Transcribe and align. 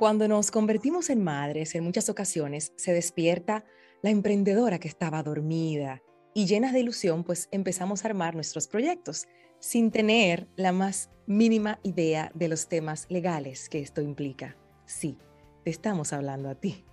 Cuando 0.00 0.28
nos 0.28 0.50
convertimos 0.50 1.10
en 1.10 1.22
madres, 1.22 1.74
en 1.74 1.84
muchas 1.84 2.08
ocasiones 2.08 2.72
se 2.76 2.94
despierta 2.94 3.66
la 4.00 4.08
emprendedora 4.08 4.78
que 4.78 4.88
estaba 4.88 5.22
dormida 5.22 6.02
y 6.32 6.46
llenas 6.46 6.72
de 6.72 6.80
ilusión, 6.80 7.22
pues 7.22 7.50
empezamos 7.52 8.02
a 8.02 8.08
armar 8.08 8.34
nuestros 8.34 8.66
proyectos 8.66 9.26
sin 9.58 9.90
tener 9.90 10.48
la 10.56 10.72
más 10.72 11.10
mínima 11.26 11.80
idea 11.82 12.32
de 12.34 12.48
los 12.48 12.66
temas 12.66 13.04
legales 13.10 13.68
que 13.68 13.80
esto 13.80 14.00
implica. 14.00 14.56
Sí, 14.86 15.18
te 15.64 15.70
estamos 15.70 16.14
hablando 16.14 16.48
a 16.48 16.54
ti. 16.54 16.86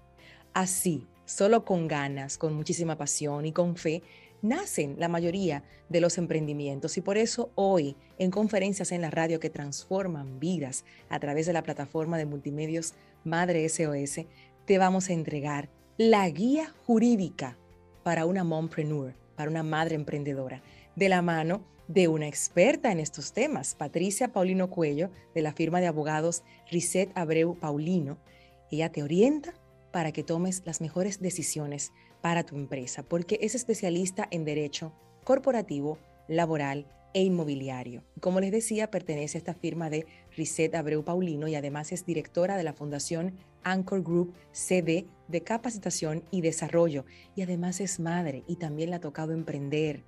Así, 0.54 1.08
solo 1.24 1.64
con 1.64 1.88
ganas, 1.88 2.38
con 2.38 2.56
muchísima 2.56 2.98
pasión 2.98 3.46
y 3.46 3.54
con 3.54 3.78
fe, 3.78 4.04
nacen 4.42 4.96
la 5.00 5.08
mayoría 5.08 5.64
de 5.90 6.02
los 6.02 6.18
emprendimientos 6.18 6.98
y 6.98 7.02
por 7.02 7.18
eso 7.18 7.52
hoy 7.56 7.96
en 8.18 8.32
conferencias 8.32 8.92
en 8.92 9.02
la 9.02 9.10
radio 9.10 9.40
que 9.40 9.50
transforman 9.50 10.40
vidas 10.40 10.86
a 11.10 11.20
través 11.20 11.46
de 11.46 11.54
la 11.54 11.64
plataforma 11.64 12.18
de 12.18 12.26
multimedios 12.26 12.94
Madre 13.24 13.68
SOS, 13.68 14.26
te 14.66 14.78
vamos 14.78 15.10
a 15.10 15.14
entregar 15.14 15.70
la 15.98 16.30
guía 16.30 16.74
jurídica 16.86 17.58
para 18.04 18.26
una 18.26 18.44
mompreneur, 18.44 19.14
para 19.36 19.50
una 19.50 19.64
madre 19.64 19.96
emprendedora, 19.96 20.62
de 20.96 21.10
la 21.10 21.22
mano 21.22 21.62
de 21.88 22.08
una 22.08 22.28
experta 22.28 22.92
en 22.92 23.00
estos 23.00 23.34
temas, 23.34 23.76
Patricia 23.76 24.34
Paulino 24.34 24.70
Cuello, 24.70 25.10
de 25.34 25.42
la 25.42 25.54
firma 25.54 25.80
de 25.80 25.88
abogados 25.88 26.44
Risset 26.70 27.12
Abreu 27.16 27.58
Paulino. 27.58 28.18
Ella 28.72 28.92
te 28.92 29.04
orienta 29.04 29.54
para 29.92 30.12
que 30.12 30.24
tomes 30.24 30.64
las 30.66 30.82
mejores 30.82 31.22
decisiones 31.22 31.92
para 32.28 32.44
tu 32.44 32.58
empresa, 32.58 33.04
porque 33.04 33.40
es 33.42 33.56
especialista 33.56 34.28
en 34.32 34.44
derecho 34.44 34.92
corporativo, 35.24 35.98
laboral 36.28 36.86
e 37.14 37.24
inmobiliario. 37.24 38.04
Como 38.20 38.42
les 38.42 38.52
decía, 38.52 38.92
pertenece 38.92 39.38
a 39.38 39.40
esta 39.40 39.54
firma 39.54 39.90
de 39.90 40.06
Risset 40.36 40.76
Abreu 40.76 41.06
Paulino 41.06 41.48
y 41.48 41.56
además 41.56 41.94
es 41.94 42.06
directora 42.06 42.58
de 42.58 42.66
la 42.66 42.74
Fundación 42.74 43.38
Anchor 43.64 44.04
Group 44.04 44.34
CD 44.52 45.06
de 45.30 45.42
capacitación 45.42 46.22
y 46.30 46.42
desarrollo. 46.42 47.06
Y 47.34 47.44
además 47.44 47.80
es 47.80 47.98
madre 47.98 48.44
y 48.46 48.58
también 48.58 48.90
le 48.90 48.98
ha 48.98 49.00
tocado 49.00 49.32
emprender 49.32 50.04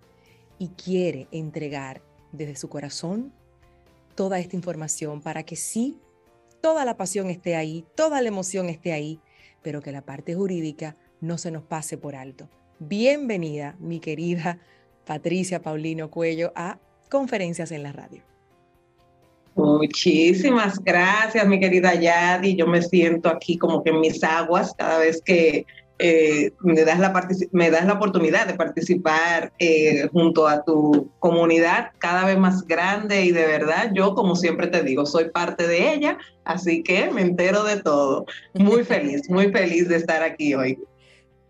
y 0.58 0.68
quiere 0.72 1.30
entregar 1.32 2.02
desde 2.34 2.58
su 2.58 2.68
corazón 2.68 3.32
toda 4.16 4.40
esta 4.40 4.58
información 4.58 5.22
para 5.22 5.44
que 5.44 5.56
sí, 5.56 5.98
toda 6.60 6.84
la 6.84 6.98
pasión 6.98 7.30
esté 7.30 7.56
ahí, 7.56 7.86
toda 7.96 8.22
la 8.22 8.28
emoción 8.28 8.68
esté 8.68 8.92
ahí, 8.92 9.22
pero 9.62 9.82
que 9.82 9.94
la 9.94 10.02
parte 10.02 10.36
jurídica 10.36 10.98
no 11.22 11.38
se 11.38 11.52
nos 11.52 11.64
pase 11.64 11.98
por 11.98 12.16
alto. 12.16 12.50
Bienvenida, 12.80 13.76
mi 13.80 14.00
querida 14.00 14.60
Patricia 15.06 15.62
Paulino 15.62 16.10
Cuello, 16.10 16.52
a 16.56 16.78
Conferencias 17.10 17.72
en 17.72 17.84
la 17.84 17.92
Radio. 17.92 18.22
Muchísimas 19.56 20.80
gracias, 20.80 21.46
mi 21.48 21.60
querida 21.60 21.96
Yadi. 21.96 22.56
Yo 22.56 22.68
me 22.68 22.82
siento 22.82 23.28
aquí 23.30 23.58
como 23.58 23.84
que 23.84 23.90
en 23.90 24.00
mis 24.00 24.24
aguas 24.24 24.74
cada 24.78 25.00
vez 25.00 25.22
que 25.22 25.66
eh, 26.02 26.52
me, 26.62 26.86
das 26.86 26.98
la 27.00 27.28
me 27.52 27.70
das 27.70 27.86
la 27.86 27.94
oportunidad 27.94 28.48
de 28.48 28.54
participar 28.54 29.52
eh, 29.60 30.08
junto 30.14 30.48
a 30.48 30.64
tu 30.64 31.12
comunidad 31.20 31.92
cada 31.98 32.24
vez 32.24 32.38
más 32.38 32.66
grande 32.66 33.26
y 33.26 33.32
de 33.32 33.46
verdad 33.46 33.92
yo, 33.94 34.16
como 34.16 34.38
siempre 34.38 34.68
te 34.68 34.82
digo, 34.82 35.06
soy 35.06 35.30
parte 35.30 35.68
de 35.68 35.94
ella, 35.94 36.18
así 36.46 36.84
que 36.84 37.12
me 37.12 37.22
entero 37.22 37.66
de 37.66 37.82
todo. 37.82 38.26
Muy 38.54 38.86
feliz, 38.86 39.30
muy 39.30 39.52
feliz 39.52 39.90
de 39.90 39.98
estar 39.98 40.24
aquí 40.24 40.54
hoy. 40.54 40.80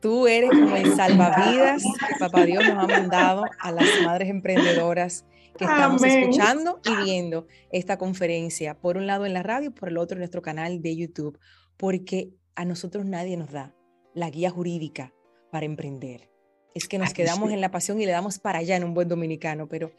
Tú 0.01 0.27
eres 0.27 0.49
como 0.51 0.75
el 0.75 0.95
salvavidas 0.95 1.83
que 1.83 2.15
Papá 2.19 2.45
Dios 2.45 2.63
nos 2.65 2.83
ha 2.83 2.87
mandado 2.87 3.43
a 3.59 3.71
las 3.71 3.85
madres 4.03 4.29
emprendedoras 4.29 5.25
que 5.57 5.65
estamos 5.65 6.01
escuchando 6.03 6.79
y 6.85 7.03
viendo 7.03 7.47
esta 7.71 7.97
conferencia, 7.97 8.79
por 8.79 8.95
un 8.95 9.07
lado 9.07 9.25
en 9.25 9.33
la 9.33 9.43
radio, 9.43 9.75
por 9.75 9.89
el 9.89 9.97
otro 9.97 10.15
en 10.15 10.19
nuestro 10.19 10.41
canal 10.41 10.81
de 10.81 10.95
YouTube, 10.95 11.37
porque 11.75 12.29
a 12.55 12.63
nosotros 12.63 13.05
nadie 13.05 13.35
nos 13.35 13.51
da 13.51 13.75
la 14.13 14.29
guía 14.29 14.49
jurídica 14.49 15.13
para 15.51 15.65
emprender. 15.65 16.29
Es 16.73 16.87
que 16.87 16.97
nos 16.97 17.13
quedamos 17.13 17.51
en 17.51 17.59
la 17.59 17.71
pasión 17.71 17.99
y 17.99 18.05
le 18.05 18.13
damos 18.13 18.39
para 18.39 18.59
allá 18.59 18.77
en 18.77 18.85
un 18.85 18.93
buen 18.93 19.09
dominicano, 19.09 19.67
pero 19.67 19.91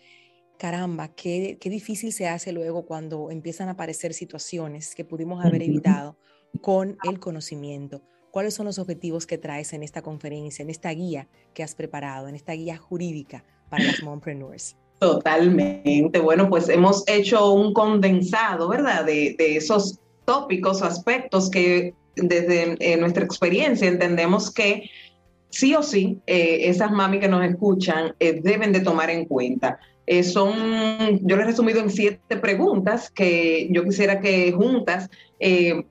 caramba, 0.59 1.09
qué, 1.09 1.59
qué 1.61 1.69
difícil 1.69 2.13
se 2.13 2.27
hace 2.27 2.53
luego 2.53 2.87
cuando 2.87 3.31
empiezan 3.31 3.69
a 3.69 3.73
aparecer 3.73 4.15
situaciones 4.15 4.95
que 4.95 5.05
pudimos 5.05 5.45
haber 5.45 5.63
evitado 5.63 6.17
con 6.63 6.97
el 7.05 7.21
conocimiento 7.21 8.03
¿Cuáles 8.31 8.55
son 8.55 8.67
los 8.67 8.79
objetivos 8.79 9.27
que 9.27 9.39
traes 9.39 9.73
en 9.73 9.83
esta 9.83 10.03
conferencia, 10.03 10.63
en 10.63 10.71
esta 10.71 10.91
guía 10.91 11.27
que 11.53 11.63
has 11.63 11.75
preparado, 11.75 12.29
en 12.29 12.37
esta 12.37 12.53
guía 12.53 12.77
jurídica 12.77 13.45
para 13.69 13.85
los 13.85 14.03
mompreneurs? 14.03 14.77
Totalmente. 15.01 16.19
Bueno, 16.21 16.49
pues 16.49 16.69
hemos 16.69 17.03
hecho 17.09 17.53
un 17.53 17.73
condensado, 17.73 18.69
¿verdad? 18.69 19.05
De, 19.05 19.35
esos 19.39 19.99
tópicos 20.27 20.83
o 20.83 20.85
aspectos 20.85 21.51
que 21.51 21.95
desde 22.15 22.77
eh, 22.79 22.97
nuestra 22.99 23.25
experiencia 23.25 23.89
entendemos 23.89 24.53
que 24.53 24.91
sí 25.49 25.75
o 25.75 25.83
sí 25.83 26.19
eh, 26.27 26.69
esas 26.69 26.93
mami 26.93 27.19
que 27.19 27.29
nos 27.29 27.45
escuchan 27.45 28.15
eh, 28.21 28.41
deben 28.43 28.73
de 28.73 28.81
tomar 28.81 29.11
en 29.11 29.25
cuenta. 29.25 29.81
son, 30.23 31.21
yo 31.27 31.37
les 31.37 31.47
he 31.47 31.51
resumido 31.51 31.81
en 31.81 31.91
siete 31.91 32.37
preguntas 32.37 33.11
que 33.11 33.69
yo 33.73 33.83
quisiera 33.85 34.21
que 34.21 34.53
juntas 34.53 35.09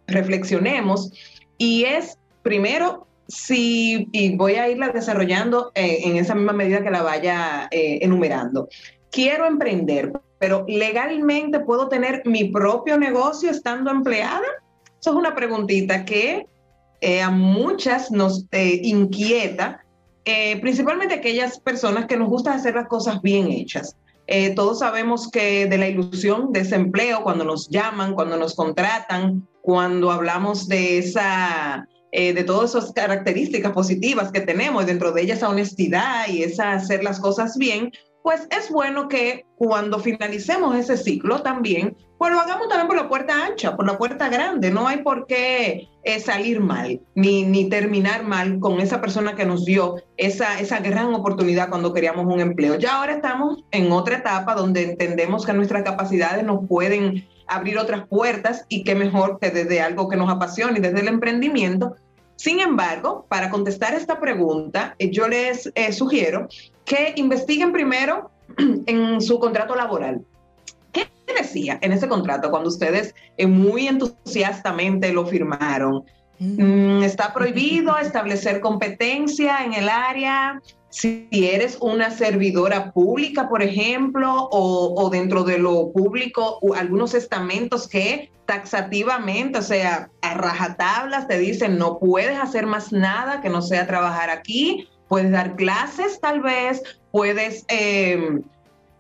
reflexionemos 0.08 1.12
y 1.58 1.86
es 1.86 2.19
primero, 2.42 3.08
si, 3.30 4.10
y 4.12 4.36
voy 4.36 4.56
a 4.56 4.70
irla 4.70 4.90
desarrollando 4.90 5.72
eh, 5.76 6.00
en 6.04 6.18
esa 6.18 6.36
misma 6.36 6.54
medida 6.54 6.84
que 6.84 6.90
la 6.90 7.04
vaya 7.04 7.68
eh, 7.72 8.00
enumerando. 8.02 8.68
Quiero 9.12 9.46
emprender, 9.46 10.12
pero 10.40 10.66
legalmente 10.68 11.60
puedo 11.60 11.88
tener 11.88 12.24
mi 12.26 12.46
propio 12.46 12.98
negocio 12.98 13.52
estando 13.52 13.92
empleada. 13.92 14.48
Eso 15.00 15.12
es 15.12 15.16
una 15.16 15.36
preguntita 15.36 16.06
que 16.06 16.48
eh, 17.02 17.22
a 17.22 17.30
muchas 17.30 18.12
nos 18.12 18.46
inquieta, 18.52 19.84
principalmente 20.62 21.16
aquellas 21.16 21.60
personas 21.60 22.06
que 22.06 22.18
nos 22.18 22.30
gusta 22.30 22.54
hacer 22.54 22.76
las 22.76 22.88
cosas 22.88 23.20
bien 23.22 23.50
hechas. 23.50 23.96
todos 24.56 24.80
sabemos 24.80 25.32
que 25.32 25.66
de 25.66 25.78
la 25.78 25.88
ilusión 25.88 26.52
de 26.52 26.60
ese 26.60 26.76
empleo, 26.76 27.24
cuando 27.24 27.46
nos 27.46 27.68
llaman, 27.70 28.14
cuando 28.14 28.38
nos 28.38 28.54
contratan, 28.54 29.48
cuando 29.62 30.12
hablamos 30.12 30.68
de 30.68 31.00
esa 31.00 31.88
eh, 32.12 32.34
de 32.34 32.44
todas 32.44 32.72
esas 32.72 32.92
características 32.92 33.72
positivas 33.72 34.32
que 34.32 34.42
tenemos, 34.42 34.86
dentro 34.86 35.12
de 35.12 35.22
ellas 35.22 35.38
esa 35.38 35.50
honestidad 35.50 36.28
y 36.28 36.44
esa 36.44 36.74
hacer 36.74 37.04
las 37.04 37.20
cosas 37.20 37.58
bien, 37.58 37.92
pues 38.30 38.48
es 38.52 38.70
bueno 38.70 39.08
que 39.08 39.48
cuando 39.56 39.98
finalicemos 39.98 40.76
ese 40.76 40.98
ciclo 40.98 41.42
también, 41.42 41.98
pues 42.20 42.32
lo 42.32 42.40
hagamos 42.40 42.68
también 42.68 42.86
por 42.86 42.96
la 42.96 43.10
puerta 43.10 43.44
ancha, 43.44 43.76
por 43.76 43.88
la 43.88 43.98
puerta 43.98 44.30
grande. 44.30 44.70
No 44.70 44.88
hay 44.88 44.98
por 44.98 45.26
qué 45.26 45.90
eh, 46.04 46.20
salir 46.20 46.60
mal, 46.60 47.02
ni, 47.16 47.42
ni 47.42 47.70
terminar 47.70 48.24
mal 48.24 48.60
con 48.60 48.82
esa 48.82 49.02
persona 49.02 49.34
que 49.34 49.48
nos 49.48 49.66
dio 49.66 49.96
esa, 50.18 50.60
esa 50.60 50.80
gran 50.80 51.12
oportunidad 51.16 51.70
cuando 51.70 51.92
queríamos 51.92 52.32
un 52.32 52.40
empleo. 52.40 52.76
Ya 52.76 53.00
ahora 53.00 53.14
estamos 53.14 53.64
en 53.72 53.92
otra 53.92 54.18
etapa 54.18 54.54
donde 54.54 54.84
entendemos 54.84 55.44
que 55.44 55.54
nuestras 55.54 55.82
capacidades 55.82 56.46
nos 56.46 56.68
pueden 56.68 57.28
abrir 57.48 57.80
otras 57.80 58.08
puertas 58.08 58.64
y 58.70 58.84
qué 58.84 58.94
mejor 58.94 59.40
que 59.40 59.50
desde 59.50 59.82
algo 59.82 60.08
que 60.08 60.18
nos 60.18 60.30
apasiona 60.30 60.78
y 60.78 60.82
desde 60.82 61.00
el 61.00 61.08
emprendimiento. 61.08 61.96
Sin 62.40 62.62
embargo, 62.62 63.26
para 63.28 63.50
contestar 63.50 63.94
esta 63.94 64.18
pregunta, 64.18 64.96
eh, 64.98 65.12
yo 65.12 65.28
les 65.28 65.70
eh, 65.76 65.92
sugiero 65.92 66.48
que 66.86 67.12
investiguen 67.18 67.74
primero 67.74 68.32
en 68.86 69.20
su 69.20 69.40
contrato 69.40 69.76
laboral. 69.76 70.22
¿Qué 70.94 71.10
decía 71.38 71.80
en 71.82 71.92
ese 71.92 72.08
contrato 72.08 72.50
cuando 72.50 72.70
ustedes 72.70 73.14
eh, 73.36 73.46
muy 73.46 73.90
entusiastamente 73.90 75.12
lo 75.12 75.26
firmaron? 75.26 76.06
Mm. 76.40 77.00
Mm, 77.00 77.04
está 77.04 77.34
prohibido 77.34 77.98
establecer 77.98 78.62
competencia 78.62 79.66
en 79.66 79.74
el 79.74 79.90
área 79.90 80.62
si 80.88 81.28
eres 81.32 81.78
una 81.82 82.10
servidora 82.10 82.94
pública, 82.94 83.48
por 83.48 83.62
ejemplo, 83.62 84.48
o, 84.52 85.10
dentro 85.12 85.44
de 85.44 85.60
lo 85.60 85.92
público, 85.92 86.60
algunos 86.76 87.14
estamentos 87.14 87.88
que 87.88 88.32
taxativamente, 88.50 89.60
o 89.60 89.62
sea, 89.62 90.10
a 90.24 90.34
rajatablas 90.34 91.28
te 91.28 91.38
dicen 91.38 91.78
no 91.78 92.00
puedes 92.00 92.40
hacer 92.40 92.66
más 92.66 92.92
nada 92.92 93.42
que 93.42 93.50
no 93.50 93.62
sea 93.62 93.86
trabajar 93.86 94.32
aquí, 94.32 94.90
puedes 95.08 95.30
dar 95.30 95.56
clases 95.56 96.20
tal 96.20 96.42
vez, 96.42 96.82
puedes, 97.12 97.64
em, 97.68 98.42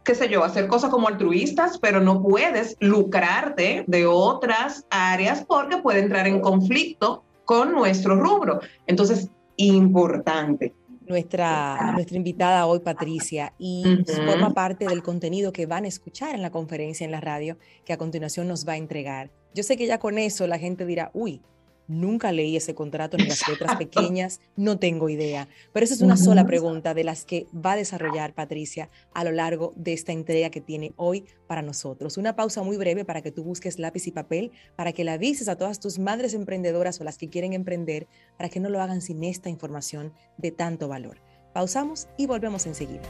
qué 0.03 0.13
sé 0.13 0.29
yo, 0.29 0.43
hacer 0.43 0.67
cosas 0.67 0.91
como 0.91 1.07
altruistas, 1.07 1.79
pero 1.79 1.99
no 1.99 2.21
puedes 2.21 2.77
lucrarte 2.79 3.85
de 3.87 4.05
otras 4.05 4.85
áreas 4.91 5.43
porque 5.47 5.77
puede 5.77 6.01
entrar 6.01 6.27
en 6.27 6.41
conflicto 6.41 7.23
con 7.45 7.71
nuestro 7.71 8.17
rubro. 8.17 8.59
Entonces, 8.85 9.29
importante 9.57 10.75
nuestra, 11.09 11.91
nuestra 11.93 12.15
invitada 12.15 12.65
hoy, 12.67 12.79
Patricia, 12.79 13.53
y 13.57 13.83
forma 14.25 14.53
parte 14.53 14.85
del 14.87 15.03
contenido 15.03 15.51
que 15.51 15.65
van 15.65 15.85
a 15.85 15.87
escuchar 15.87 16.35
en 16.35 16.41
la 16.41 16.51
conferencia 16.51 17.03
en 17.03 17.11
la 17.11 17.19
radio 17.19 17.57
que 17.83 17.93
a 17.93 17.97
continuación 17.97 18.47
nos 18.47 18.67
va 18.67 18.73
a 18.73 18.77
entregar. 18.77 19.31
Yo 19.55 19.63
sé 19.63 19.75
que 19.75 19.87
ya 19.87 19.97
con 19.97 20.19
eso 20.19 20.45
la 20.45 20.59
gente 20.59 20.85
dirá, 20.85 21.09
uy, 21.13 21.41
Nunca 21.89 22.31
leí 22.31 22.55
ese 22.55 22.75
contrato 22.75 23.17
ni 23.17 23.25
las 23.25 23.47
letras 23.47 23.75
pequeñas, 23.77 24.41
no 24.55 24.77
tengo 24.77 25.09
idea. 25.09 25.47
Pero 25.73 25.83
esa 25.83 25.95
es 25.95 26.01
una 26.01 26.17
sola 26.17 26.45
pregunta 26.45 26.93
de 26.93 27.03
las 27.03 27.25
que 27.25 27.47
va 27.53 27.71
a 27.71 27.75
desarrollar 27.75 28.35
Patricia 28.35 28.89
a 29.11 29.23
lo 29.23 29.31
largo 29.31 29.73
de 29.75 29.93
esta 29.93 30.11
entrega 30.11 30.51
que 30.51 30.61
tiene 30.61 30.93
hoy 30.97 31.25
para 31.47 31.63
nosotros. 31.63 32.17
Una 32.17 32.35
pausa 32.35 32.61
muy 32.61 32.77
breve 32.77 33.05
para 33.05 33.23
que 33.23 33.31
tú 33.31 33.43
busques 33.43 33.79
lápiz 33.79 34.05
y 34.05 34.11
papel, 34.11 34.51
para 34.75 34.93
que 34.93 35.03
le 35.03 35.09
avises 35.09 35.49
a 35.49 35.55
todas 35.55 35.79
tus 35.79 35.97
madres 35.97 36.35
emprendedoras 36.35 37.01
o 37.01 37.03
las 37.03 37.17
que 37.17 37.29
quieren 37.29 37.53
emprender, 37.53 38.05
para 38.37 38.49
que 38.49 38.59
no 38.59 38.69
lo 38.69 38.81
hagan 38.81 39.01
sin 39.01 39.23
esta 39.23 39.49
información 39.49 40.13
de 40.37 40.51
tanto 40.51 40.87
valor. 40.87 41.17
Pausamos 41.53 42.07
y 42.17 42.27
volvemos 42.27 42.67
enseguida. 42.67 43.01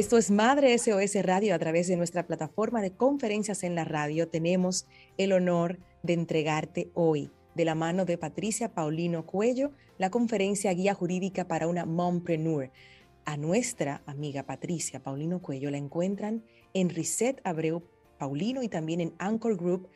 Esto 0.00 0.16
es 0.16 0.30
Madre 0.30 0.78
SOS 0.78 1.22
Radio 1.26 1.54
a 1.54 1.58
través 1.58 1.86
de 1.86 1.94
nuestra 1.94 2.26
plataforma 2.26 2.80
de 2.80 2.90
conferencias 2.90 3.62
en 3.64 3.74
la 3.74 3.84
radio. 3.84 4.28
Tenemos 4.28 4.86
el 5.18 5.30
honor 5.30 5.78
de 6.02 6.14
entregarte 6.14 6.90
hoy, 6.94 7.30
de 7.54 7.66
la 7.66 7.74
mano 7.74 8.06
de 8.06 8.16
Patricia 8.16 8.72
Paulino 8.72 9.26
Cuello, 9.26 9.72
la 9.98 10.08
conferencia 10.08 10.72
Guía 10.72 10.94
Jurídica 10.94 11.46
para 11.46 11.66
una 11.66 11.84
Mompreneur. 11.84 12.70
A 13.26 13.36
nuestra 13.36 14.02
amiga 14.06 14.44
Patricia 14.44 15.02
Paulino 15.02 15.42
Cuello 15.42 15.70
la 15.70 15.76
encuentran 15.76 16.44
en 16.72 16.88
Reset 16.88 17.38
Abreu 17.44 17.82
Paulino 18.18 18.62
y 18.62 18.68
también 18.70 19.02
en 19.02 19.12
Anchor 19.18 19.58
Group 19.58 19.90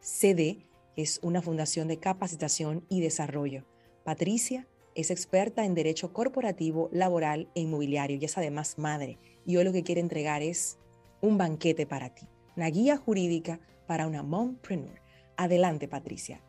CD, 0.00 0.66
que 0.94 1.00
es 1.00 1.18
una 1.22 1.40
fundación 1.40 1.88
de 1.88 1.98
capacitación 1.98 2.84
y 2.90 3.00
desarrollo. 3.00 3.64
Patricia 4.04 4.68
es 4.94 5.10
experta 5.10 5.64
en 5.64 5.74
derecho 5.74 6.12
corporativo, 6.12 6.90
laboral 6.92 7.48
e 7.54 7.60
inmobiliario 7.60 8.18
y 8.20 8.24
es 8.26 8.36
además 8.36 8.76
madre 8.76 9.18
y 9.46 9.56
hoy 9.56 9.64
lo 9.64 9.72
que 9.72 9.82
quiere 9.82 10.00
entregar 10.00 10.42
es 10.42 10.78
un 11.20 11.38
banquete 11.38 11.86
para 11.86 12.10
ti, 12.10 12.26
una 12.56 12.68
guía 12.68 12.96
jurídica 12.96 13.60
para 13.86 14.06
una 14.06 14.22
mompreneur. 14.22 15.00
Adelante, 15.36 15.86
Patricia. 15.86 16.40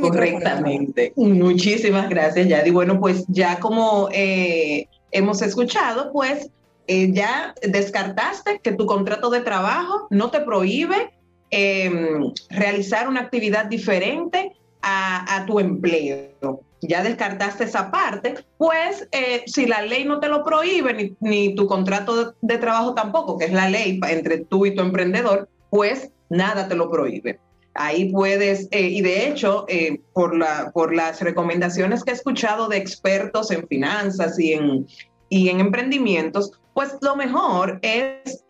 Correctamente. 0.00 1.12
Muchísimas 1.16 2.08
gracias, 2.08 2.48
Yadi. 2.48 2.70
Bueno, 2.70 2.98
pues 2.98 3.24
ya 3.28 3.60
como 3.60 4.08
eh, 4.12 4.88
hemos 5.12 5.42
escuchado, 5.42 6.12
pues 6.12 6.50
eh, 6.88 7.12
ya 7.12 7.54
descartaste 7.62 8.60
que 8.62 8.72
tu 8.72 8.86
contrato 8.86 9.30
de 9.30 9.40
trabajo 9.40 10.06
no 10.10 10.30
te 10.30 10.40
prohíbe 10.40 11.12
em, 11.50 12.32
realizar 12.50 13.08
una 13.08 13.20
actividad 13.20 13.66
diferente 13.66 14.52
a 14.88 15.44
tu 15.48 15.58
empleo 15.58 16.60
ya 16.86 17.02
descartaste 17.02 17.64
esa 17.64 17.90
parte, 17.90 18.34
pues 18.58 19.08
eh, 19.12 19.42
si 19.46 19.66
la 19.66 19.82
ley 19.82 20.04
no 20.04 20.20
te 20.20 20.28
lo 20.28 20.44
prohíbe, 20.44 21.16
ni, 21.20 21.54
tu 21.54 21.66
contrato 21.66 22.34
de, 22.40 22.58
trabajo 22.58 22.94
tampoco, 22.94 23.38
que 23.38 23.46
es 23.46 23.52
la 23.52 23.68
ley 23.68 24.00
entre 24.08 24.38
tú 24.38 24.66
y 24.66 24.74
tu 24.74 24.82
emprendedor, 24.82 25.48
pues 25.70 26.10
nada 26.28 26.68
te 26.68 26.74
lo 26.74 26.90
prohíbe. 26.90 27.38
Ahí 27.74 28.10
puedes, 28.10 28.68
eh, 28.70 28.88
y 28.88 29.02
de 29.02 29.28
hecho, 29.28 29.66
eh, 29.68 30.00
por, 30.14 30.36
la, 30.36 30.70
por 30.72 30.94
las 30.94 31.20
recomendaciones 31.20 32.02
que 32.02 32.12
he 32.12 32.14
escuchado 32.14 32.68
de 32.68 32.78
expertos 32.78 33.50
en 33.50 33.66
finanzas 33.68 34.38
y 34.38 34.54
en, 34.54 34.86
y 35.28 35.50
en 35.50 35.60
emprendimientos, 35.60 36.52
pues 36.72 36.96
lo 37.00 37.16
mejor 37.16 37.78
es 37.82 38.44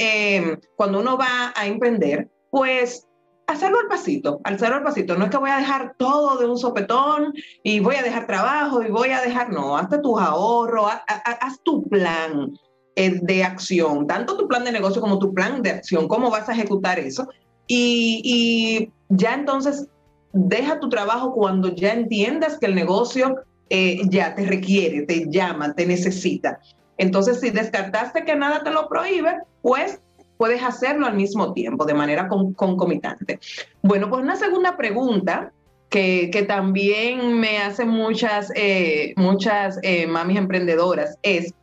cuando 0.76 1.00
uno 1.00 1.16
va 1.16 1.52
a 1.54 1.66
emprender, 1.66 2.28
pues 2.50 3.05
hacerlo 3.46 3.78
al 3.80 3.88
pasito, 3.88 4.40
hacerlo 4.44 4.76
al 4.76 4.82
pasito. 4.82 5.16
No 5.16 5.24
es 5.24 5.30
que 5.30 5.36
voy 5.36 5.50
a 5.50 5.58
dejar 5.58 5.94
todo 5.96 6.38
de 6.38 6.46
un 6.46 6.58
sopetón 6.58 7.32
y 7.62 7.80
voy 7.80 7.96
a 7.96 8.02
dejar 8.02 8.26
trabajo 8.26 8.82
y 8.82 8.90
voy 8.90 9.10
a 9.10 9.20
dejar, 9.20 9.52
no, 9.52 9.76
hasta 9.76 10.00
tus 10.02 10.20
ahorros, 10.20 10.90
haz, 11.06 11.60
tu 11.62 11.82
plan 11.84 12.52
eh, 12.96 13.18
de 13.22 13.44
acción, 13.44 14.06
tanto 14.06 14.36
tu 14.36 14.48
plan 14.48 14.64
de 14.64 14.72
negocio 14.72 15.00
como 15.00 15.18
tu 15.18 15.32
plan 15.32 15.62
de 15.62 15.70
acción, 15.70 16.08
cómo 16.08 16.30
vas 16.30 16.48
a 16.48 16.52
ejecutar 16.52 16.98
eso. 16.98 17.28
Y, 17.68 18.90
ya 19.08 19.34
entonces 19.34 19.88
deja 20.32 20.80
tu 20.80 20.88
trabajo 20.88 21.32
cuando 21.32 21.74
ya 21.74 21.92
entiendas 21.92 22.58
que 22.58 22.66
el 22.66 22.74
negocio 22.74 23.36
eh, 23.70 24.00
ya 24.08 24.34
te 24.34 24.44
requiere, 24.46 25.02
te 25.02 25.26
llama, 25.30 25.72
te 25.74 25.86
necesita. 25.86 26.58
Entonces, 26.98 27.40
si 27.40 27.50
descartaste 27.50 28.24
que 28.24 28.34
nada 28.34 28.64
te 28.64 28.70
lo 28.70 28.88
prohíbe, 28.88 29.38
pues 29.62 30.00
puedes 30.36 30.62
hacerlo 30.62 31.06
al 31.06 31.14
mismo 31.14 31.52
tiempo, 31.52 31.84
de 31.84 31.94
manera 31.94 32.28
concomitante. 32.28 33.38
Bueno, 33.82 34.08
pues 34.08 34.22
una 34.22 34.36
segunda 34.36 34.76
pregunta 34.76 35.52
que, 35.90 36.44
también 36.46 37.38
me 37.40 37.58
hacen 37.58 37.88
muchas, 37.88 38.52
eh, 38.54 39.14
muchas 39.16 39.78
eh, 39.82 40.06
mamis 40.06 40.38
emprendedoras 40.38 41.16
es, 41.22 41.54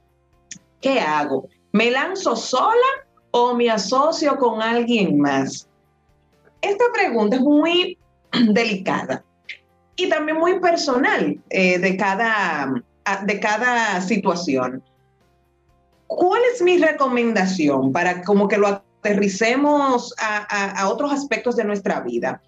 ¿qué 0.81 0.99
hago? 0.99 1.47
¿Me 1.71 1.91
lanzo 1.91 2.35
sola 2.35 2.75
o 3.31 3.53
me 3.55 3.69
asocio 3.69 4.37
con 4.37 4.61
alguien 4.61 5.19
más? 5.19 5.67
Esta 6.61 6.85
pregunta 6.93 7.35
es 7.35 7.41
muy 7.41 7.97
delicada 8.49 9.23
y 9.95 10.09
también 10.09 10.37
muy 10.37 10.59
personal 10.59 11.39
eh, 11.49 11.77
de, 11.77 11.97
cada, 11.97 12.73
de 13.25 13.39
cada 13.39 14.01
situación. 14.01 14.81
¿Cuál 16.07 16.41
es 16.53 16.61
mi 16.61 16.77
recomendación 16.77 17.91
para 17.91 18.21
como 18.23 18.47
que 18.47 18.57
lo 18.57 18.67
aterricemos 18.67 20.13
a, 20.19 20.87
otros 20.89 21.11
aspectos 21.11 21.55
de 21.55 21.63
nuestra 21.63 22.01
vida? 22.01 22.41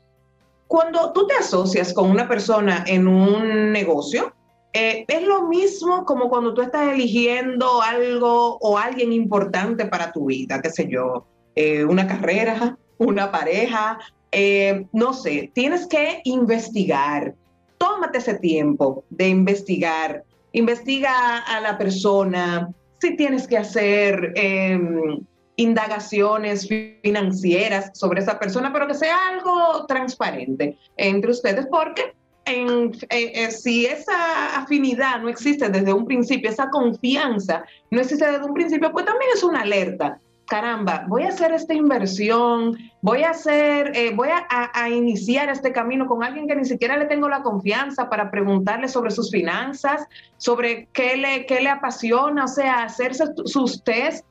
Cuando 0.67 1.13
tú 1.13 1.27
te 1.27 1.35
asocias 1.35 1.93
con 1.93 2.09
una 2.09 2.27
persona 2.27 2.83
en 2.87 3.07
un 3.07 3.71
negocio, 3.71 4.33
eh, 4.73 5.05
es 5.07 5.23
lo 5.23 5.47
mismo 5.47 6.05
como 6.05 6.29
cuando 6.29 6.53
tú 6.53 6.61
estás 6.61 6.91
eligiendo 6.91 7.81
algo 7.81 8.57
o 8.59 8.77
alguien 8.77 9.13
importante 9.13 9.85
para 9.85 10.11
tu 10.11 10.25
vida, 10.25 10.61
qué 10.61 10.69
sé 10.69 10.87
yo, 10.89 11.25
eh, 11.55 11.85
una 11.85 12.07
carrera, 12.07 12.77
una 12.97 13.31
pareja, 13.31 13.99
eh, 14.31 14.85
no 14.91 15.13
sé, 15.13 15.49
tienes 15.53 15.87
que 15.87 16.21
investigar. 16.25 17.33
Tómate 17.77 18.17
ese 18.17 18.33
tiempo 18.35 19.05
de 19.09 19.29
investigar. 19.29 20.23
Investiga 20.51 21.39
a 21.39 21.61
la 21.61 21.77
persona, 21.77 22.69
si 23.05 23.15
tienes 23.15 23.47
que 23.47 23.57
hacer 23.57 24.33
em, 24.35 25.19
indagaciones 25.57 26.67
financieras 26.67 27.91
sobre 27.93 28.21
esa 28.21 28.39
persona, 28.39 28.73
pero 28.73 28.87
que 28.87 28.95
sea 28.95 29.15
algo 29.29 29.85
transparente 29.85 30.77
entre 30.97 31.31
ustedes, 31.31 31.67
porque 31.67 32.13
eh, 32.45 32.91
eh, 33.09 33.51
si 33.51 33.85
esa 33.85 34.57
afinidad 34.57 35.21
no 35.21 35.29
existe 35.29 35.69
desde 35.69 35.93
un 35.93 36.05
principio, 36.05 36.49
esa 36.49 36.69
confianza 36.69 37.63
no 37.91 38.01
existe 38.01 38.25
desde 38.25 38.45
un 38.45 38.53
principio, 38.53 38.91
pues 38.91 39.05
también 39.05 39.31
es 39.33 39.43
una 39.43 39.61
alerta 39.61 40.19
caramba, 40.47 41.05
voy 41.07 41.23
a 41.23 41.29
hacer 41.29 41.51
esta 41.51 41.73
inversión, 41.73 42.77
voy 43.01 43.23
a 43.23 43.31
hacer, 43.31 43.91
eh, 43.95 44.11
voy 44.13 44.29
a, 44.29 44.89
iniciar 44.89 45.49
este 45.49 45.71
camino 45.71 46.07
con 46.07 46.23
alguien 46.23 46.47
que 46.47 46.55
ni 46.55 46.65
siquiera 46.65 46.97
le 46.97 47.05
tengo 47.05 47.27
la 47.27 47.41
confianza 47.41 48.09
para 48.09 48.29
preguntarle 48.29 48.87
sobre 48.87 49.11
sus 49.11 49.31
finanzas, 49.31 50.05
sobre 50.37 50.87
qué 50.93 51.17
le, 51.17 51.45
qué 51.45 51.61
le 51.61 51.69
apasiona, 51.69 52.45
o 52.45 52.47
sea, 52.47 52.83
hacerse 52.83 53.25
sus 53.45 53.83
test 53.83 54.25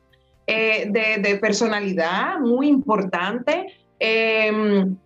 eh, 0.47 0.87
de, 0.91 1.37
personalidad, 1.37 2.39
muy 2.39 2.69
importante. 2.69 3.75
Em, 3.99 4.97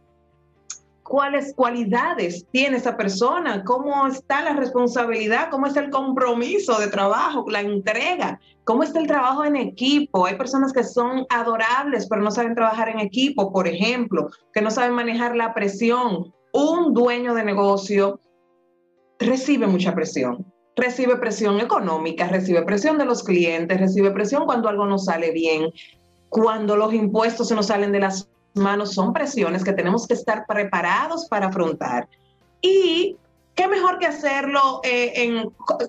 cuáles 1.08 1.54
cualidades 1.54 2.46
tiene 2.52 2.76
esa 2.76 2.96
persona, 2.96 3.64
cómo 3.64 4.06
está 4.06 4.42
la 4.42 4.52
responsabilidad, 4.52 5.48
cómo 5.50 5.66
es 5.66 5.76
el 5.76 5.90
compromiso 5.90 6.78
de 6.78 6.88
trabajo, 6.88 7.46
la 7.48 7.62
entrega, 7.62 8.38
cómo 8.64 8.82
está 8.82 9.00
el 9.00 9.06
trabajo 9.06 9.44
en 9.44 9.56
equipo. 9.56 10.26
Hay 10.26 10.36
personas 10.36 10.72
que 10.72 10.84
son 10.84 11.26
adorables, 11.30 12.06
pero 12.08 12.20
no 12.20 12.30
saben 12.30 12.54
trabajar 12.54 12.90
en 12.90 13.00
equipo, 13.00 13.52
por 13.52 13.66
ejemplo, 13.66 14.28
que 14.52 14.60
no 14.60 14.70
saben 14.70 14.92
manejar 14.92 15.34
la 15.34 15.54
presión. 15.54 16.32
Un 16.52 16.92
dueño 16.92 17.34
de 17.34 17.44
negocio 17.44 18.20
recibe 19.18 19.66
mucha 19.66 19.94
presión. 19.94 20.46
Recibe 20.76 21.16
presión 21.16 21.58
económica, 21.60 22.28
recibe 22.28 22.62
presión 22.62 22.98
de 22.98 23.06
los 23.06 23.24
clientes, 23.24 23.80
recibe 23.80 24.12
presión 24.12 24.44
cuando 24.44 24.68
algo 24.68 24.86
no 24.86 24.98
sale 24.98 25.32
bien, 25.32 25.72
cuando 26.28 26.76
los 26.76 26.94
impuestos 26.94 27.48
se 27.48 27.54
nos 27.54 27.66
salen 27.66 27.90
de 27.90 28.00
las 28.00 28.30
manos 28.58 28.92
son 28.92 29.12
presiones 29.12 29.64
que 29.64 29.72
tenemos 29.72 30.06
que 30.06 30.14
estar 30.14 30.44
preparados 30.46 31.26
para 31.28 31.46
afrontar. 31.46 32.08
Y 32.60 33.16
qué 33.54 33.66
mejor 33.66 33.98
que 33.98 34.06
hacerlo 34.06 34.80
eh, 34.84 35.44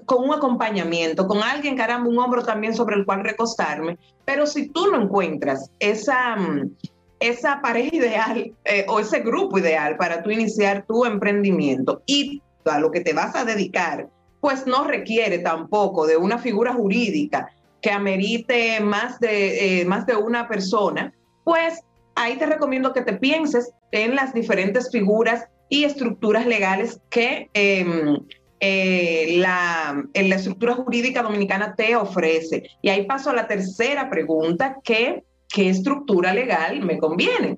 con 0.06 0.24
un 0.24 0.34
acompañamiento, 0.34 1.28
con 1.28 1.44
alguien, 1.44 1.78
caramba, 1.78 2.10
un 2.10 2.18
hombro 2.18 2.44
también 2.44 2.76
sobre 2.76 2.96
el 2.96 3.06
cual 3.06 3.24
recostarme. 3.24 3.98
Pero 4.26 4.48
si 4.48 4.70
tú 4.70 4.88
no 4.88 5.02
encuentras 5.02 5.70
esa, 5.80 6.36
mm, 6.36 6.72
esa 7.20 7.62
pareja 7.62 7.96
ideal 7.96 8.54
eh, 8.66 8.86
o 8.88 9.00
ese 9.00 9.20
grupo 9.20 9.60
ideal 9.60 9.98
para 9.98 10.24
tú 10.24 10.32
iniciar 10.32 10.86
tu 10.88 11.06
emprendimiento 11.06 12.02
y 12.06 12.42
a 12.66 12.80
lo 12.80 12.92
que 12.92 13.02
te 13.02 13.14
vas 13.14 13.36
a 13.36 13.46
dedicar, 13.46 14.10
pues 14.42 14.66
no 14.66 14.84
requiere 14.86 15.40
tampoco 15.40 16.08
de 16.08 16.18
una 16.18 16.38
figura 16.38 16.74
jurídica 16.74 17.52
que 17.82 17.92
amerite 17.92 18.80
más 18.80 19.20
de, 19.20 19.82
eh, 19.82 19.86
más 19.86 20.06
de 20.06 20.16
una 20.16 20.48
persona, 20.48 21.14
pues 21.44 21.82
ahí 22.20 22.38
te 22.38 22.46
recomiendo 22.46 22.94
que 22.94 23.02
te 23.02 23.14
pienses 23.14 23.72
en 23.92 24.16
las 24.16 24.34
diferentes 24.34 24.92
figuras 24.92 25.48
y 25.70 25.86
estructuras 25.86 26.46
legales 26.46 27.00
que, 27.10 27.50
em, 27.54 28.18
eh, 28.60 29.38
la, 29.38 30.04
la 30.14 30.36
estructura 30.36 30.74
jurídica 30.76 31.24
dominicana 31.24 31.76
te 31.76 31.96
ofrece. 31.96 32.64
Y 32.82 32.90
ahí 32.90 33.06
paso 33.06 33.30
a 33.30 33.34
la 33.34 33.48
tercera 33.48 34.10
pregunta, 34.10 34.78
¿qué, 34.84 35.24
qué 35.48 35.70
estructura 35.70 36.34
legal 36.34 36.82
me 36.82 36.98
conviene? 36.98 37.58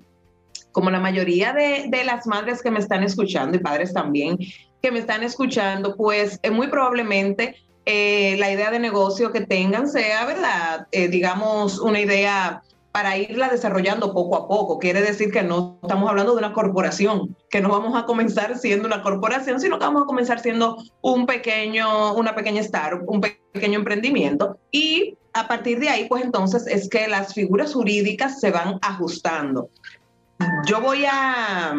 Como 0.72 0.92
la 0.92 1.00
mayoría 1.00 1.54
de, 1.54 1.86
de, 1.88 2.04
las 2.04 2.28
madres 2.28 2.62
que 2.62 2.72
me 2.72 2.80
están 2.80 3.04
escuchando 3.04 3.58
y 3.58 3.62
padres 3.62 3.94
también 3.94 4.38
que 4.82 4.92
me 4.92 5.00
están 5.00 5.24
escuchando, 5.24 5.96
pues 5.96 6.40
eh, 6.44 6.52
muy 6.52 6.68
probablemente 6.68 7.56
eh, 7.86 8.36
la 8.38 8.52
idea 8.52 8.72
de 8.72 8.80
negocio 8.80 9.32
que 9.32 9.42
tengan 9.42 9.88
sea, 9.88 10.26
¿verdad? 10.26 10.88
digamos, 10.92 11.80
una 11.80 12.00
idea 12.00 12.64
para 12.92 13.18
irla 13.18 13.50
desarrollando 13.50 14.14
poco 14.14 14.36
a 14.36 14.48
poco. 14.48 14.80
Quiere 14.80 15.02
decir 15.02 15.32
que 15.32 15.44
no 15.44 15.80
estamos 15.82 16.10
hablando 16.10 16.34
de 16.34 16.40
una 16.40 16.54
corporación, 16.54 17.36
que 17.50 17.62
no 17.62 17.70
vamos 17.70 17.96
a 17.96 18.06
comenzar 18.06 18.58
siendo 18.58 18.88
una 18.88 19.02
corporación, 19.02 19.60
sino 19.60 19.80
que 19.80 19.86
vamos 19.86 20.04
a 20.04 20.06
comenzar 20.06 20.40
siendo 20.40 20.78
un 21.02 21.26
pequeño, 21.26 22.14
una 22.16 22.36
pequeña 22.36 22.62
startup, 22.62 23.10
un 23.10 23.22
pequeño 23.22 23.80
emprendimiento. 23.80 24.58
Y 24.72 25.18
a 25.34 25.48
partir 25.48 25.80
de 25.80 25.90
ahí, 25.90 26.08
pues 26.08 26.24
entonces 26.24 26.68
es 26.68 26.90
que 26.90 27.08
las 27.08 27.34
figuras 27.34 27.74
jurídicas 27.74 28.40
se 28.40 28.52
van 28.52 28.78
ajustando. 28.82 29.70
Yo 30.66 30.82
voy 30.82 31.06
a, 31.06 31.74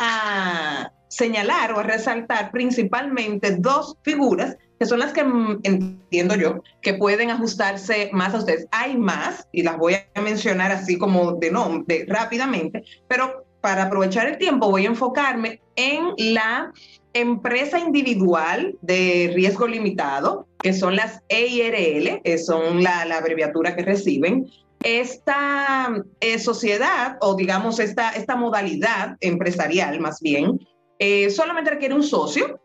a 0.00 0.92
señalar 1.08 1.72
o 1.72 1.80
a 1.80 1.82
resaltar 1.82 2.50
principalmente 2.50 3.56
dos 3.56 3.96
figuras 4.02 4.56
que 4.80 4.86
son 4.86 4.98
las 4.98 5.12
que 5.12 5.20
entiendo 5.20 6.34
yo 6.36 6.62
que 6.80 6.94
pueden 6.94 7.30
ajustarse 7.30 8.08
más 8.14 8.32
a 8.32 8.38
ustedes. 8.38 8.66
Hay 8.72 8.96
más 8.96 9.46
y 9.52 9.62
las 9.62 9.76
voy 9.76 9.94
a 10.14 10.20
mencionar 10.22 10.72
así 10.72 10.96
como 10.96 11.32
de 11.32 11.50
nombre 11.50 12.06
rápidamente, 12.08 12.82
pero 13.06 13.44
para 13.60 13.84
aprovechar 13.84 14.26
el 14.26 14.38
tiempo 14.38 14.70
voy 14.70 14.86
a 14.86 14.88
enfocarme 14.88 15.60
en 15.76 16.14
la 16.16 16.72
empresa 17.12 17.78
individual 17.78 18.74
de 18.80 19.30
riesgo 19.34 19.66
limitado, 19.66 20.46
que 20.62 20.72
son 20.72 20.96
las 20.96 21.20
EIRL, 21.28 22.22
que 22.22 22.38
son 22.38 22.82
la, 22.82 23.02
abreviatura 23.02 23.76
que 23.76 23.82
reciben. 23.82 24.50
Esta 24.82 25.92
eh, 26.20 26.38
sociedad, 26.38 27.18
o 27.20 27.34
digamos 27.36 27.80
esta, 27.80 28.12
esta 28.12 28.34
modalidad 28.34 29.18
empresarial 29.20 30.00
más 30.00 30.22
bien, 30.22 30.58
eh, 30.98 31.28
solamente 31.28 31.70
requiere 31.70 31.94
un 31.94 32.02
socio, 32.02 32.58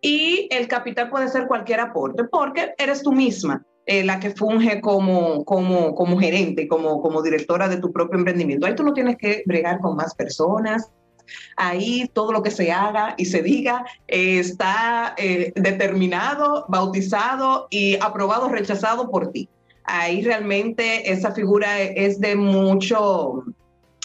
y 0.00 0.48
el 0.50 0.68
capital 0.68 1.10
puede 1.10 1.28
ser 1.28 1.46
cualquier 1.46 1.80
aporte 1.80 2.24
porque 2.24 2.74
eres 2.78 3.02
tú 3.02 3.12
misma 3.12 3.64
eh, 3.86 4.04
la 4.04 4.20
que 4.20 4.30
funge 4.30 4.80
como, 4.80 5.44
como, 5.44 5.94
como 5.94 6.18
gerente, 6.18 6.68
como, 6.68 7.00
como 7.00 7.22
directora 7.22 7.68
de 7.68 7.78
tu 7.78 7.90
propio 7.90 8.18
emprendimiento. 8.18 8.66
Ahí 8.66 8.74
tú 8.74 8.82
no 8.82 8.92
tienes 8.92 9.16
que 9.16 9.42
bregar 9.46 9.80
con 9.80 9.96
más 9.96 10.14
personas. 10.14 10.90
Ahí 11.56 12.08
todo 12.12 12.32
lo 12.32 12.42
que 12.42 12.50
se 12.50 12.70
haga 12.70 13.14
y 13.16 13.24
se 13.24 13.42
diga 13.42 13.84
eh, 14.06 14.38
está 14.38 15.14
eh, 15.16 15.52
determinado, 15.56 16.66
bautizado 16.68 17.66
y 17.70 17.96
aprobado, 17.96 18.48
rechazado 18.48 19.10
por 19.10 19.32
ti. 19.32 19.48
Ahí 19.84 20.22
realmente 20.22 21.10
esa 21.10 21.32
figura 21.32 21.80
es 21.80 22.20
de 22.20 22.36
mucho, 22.36 23.42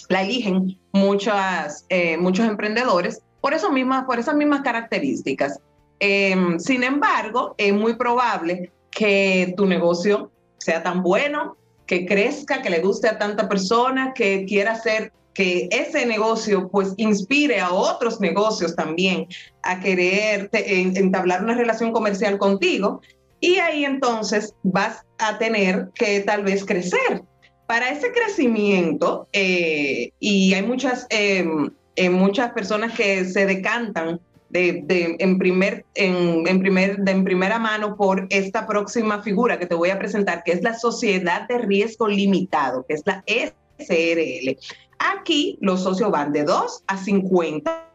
la 0.08 0.22
eligen 0.22 0.80
muchas, 0.94 1.86
muchos 2.20 2.48
emprendedores 2.48 3.22
por, 3.44 3.54
eso 3.54 3.70
mismas, 3.74 4.06
por 4.06 4.18
esas 4.18 4.36
mismas 4.36 4.62
características. 4.62 5.60
Em, 6.06 6.60
sin 6.60 6.84
embargo, 6.84 7.56
es 7.58 7.74
muy 7.74 7.96
probable 7.96 8.74
que 8.92 9.54
tu 9.56 9.66
negocio 9.66 10.32
sea 10.58 10.84
tan 10.84 11.02
bueno, 11.02 11.56
que 11.86 12.06
crezca, 12.06 12.62
que 12.62 12.70
le 12.70 12.82
guste 12.82 13.08
a 13.08 13.18
tanta 13.18 13.48
persona, 13.48 14.14
que 14.14 14.44
quiera 14.44 14.74
hacer 14.74 15.14
que 15.34 15.70
ese 15.72 16.06
negocio 16.06 16.68
pues 16.68 16.94
inspire 16.98 17.62
a 17.62 17.72
otros 17.72 18.20
negocios 18.20 18.76
también 18.76 19.28
a 19.62 19.80
querer 19.80 20.50
entablar 20.52 21.42
una 21.42 21.56
relación 21.56 21.94
comercial 21.94 22.38
contigo 22.38 23.00
y 23.40 23.60
ahí 23.60 23.86
entonces 23.86 24.54
vas 24.62 25.06
a 25.20 25.38
tener 25.38 25.88
que 25.96 26.20
tal 26.20 26.44
vez 26.44 26.66
crecer. 26.66 27.24
Para 27.66 27.90
ese 27.90 28.12
crecimiento, 28.12 29.30
eh, 29.32 30.12
y 30.20 30.54
hay 30.54 30.64
muchas, 30.64 31.08
em, 31.10 31.72
eh, 31.96 32.10
muchas 32.10 32.52
personas 32.52 32.94
que 32.94 33.24
se 33.24 33.46
decantan 33.46 34.20
de, 34.54 35.16
en, 35.20 35.38
primer, 35.40 35.86
en, 35.96 36.60
primer, 36.60 36.98
de 36.98 37.12
en 37.12 37.24
primera 37.24 37.58
mano 37.58 37.96
por 37.96 38.28
esta 38.30 38.68
próxima 38.68 39.22
figura 39.24 39.58
que 39.58 39.66
te 39.66 39.76
voy 39.76 39.90
a 39.90 39.98
presentar, 39.98 40.44
que 40.44 40.52
es 40.52 40.62
la 40.62 40.76
Sociedad 40.78 41.48
de 41.48 41.58
Riesgo 41.58 42.08
Limitado, 42.08 42.86
que 42.88 42.94
es 42.94 43.04
la 43.06 43.24
SRL. 43.28 44.58
Aquí 45.00 45.58
los 45.60 45.82
socios 45.82 46.12
van 46.12 46.32
de 46.32 46.44
2 46.44 46.84
a 46.86 46.98
50 46.98 47.90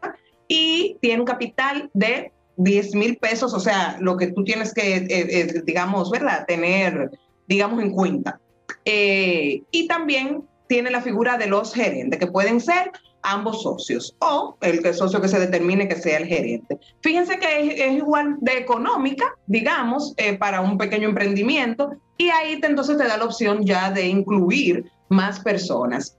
y 0.47 0.97
tienen 1.01 1.25
capital 1.25 1.89
de 1.93 2.33
10 2.57 2.95
mil 2.95 3.17
pesos, 3.17 3.53
o 3.53 3.59
sea, 3.59 3.97
lo 4.01 4.17
que 4.17 4.27
tú 4.27 4.43
tienes 4.43 4.73
que, 4.73 4.97
eh, 4.97 5.07
eh, 5.09 5.61
digamos, 5.65 6.11
¿verdad? 6.11 6.45
Tener, 6.45 7.09
digamos, 7.47 7.81
en 7.81 7.91
cuenta. 7.91 8.39
Eh, 8.83 9.63
y 9.71 9.87
también 9.87 10.43
tiene 10.67 10.91
la 10.91 11.01
figura 11.01 11.37
de 11.37 11.47
los 11.47 11.73
gerentes, 11.73 12.19
que 12.19 12.27
pueden 12.27 12.59
ser 12.59 12.91
ambos 13.23 13.63
socios 13.63 14.15
o 14.19 14.57
el 14.61 14.93
socio 14.93 15.21
que 15.21 15.27
se 15.27 15.39
determine 15.39 15.87
que 15.87 15.95
sea 15.95 16.17
el 16.17 16.25
gerente. 16.25 16.79
Fíjense 17.01 17.37
que 17.37 17.85
es, 17.85 17.93
igual 17.93 18.37
de 18.41 18.57
económica, 18.57 19.35
digamos, 19.47 20.13
eh, 20.17 20.37
para 20.37 20.61
un 20.61 20.77
pequeño 20.77 21.09
emprendimiento 21.09 21.91
y 22.17 22.29
ahí 22.29 22.59
entonces 22.61 22.97
te 22.97 23.07
da 23.07 23.17
la 23.17 23.25
opción 23.25 23.65
ya 23.65 23.91
de 23.91 24.07
incluir 24.07 24.85
más 25.09 25.39
personas. 25.39 26.17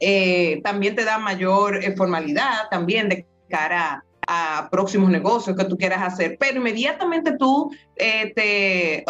Eh, 0.00 0.60
también 0.62 0.94
te 0.94 1.04
da 1.04 1.18
mayor 1.18 1.76
eh, 1.76 1.94
formalidad 1.96 2.68
también 2.70 3.08
de 3.08 3.26
cara 3.48 4.04
a 4.26 4.68
próximos 4.70 5.10
negocios 5.10 5.56
que 5.56 5.64
tú 5.64 5.76
quieras 5.78 6.02
hacer, 6.02 6.36
pero 6.38 6.58
inmediatamente 6.58 7.32
tú 7.38 7.70
te 7.96 9.02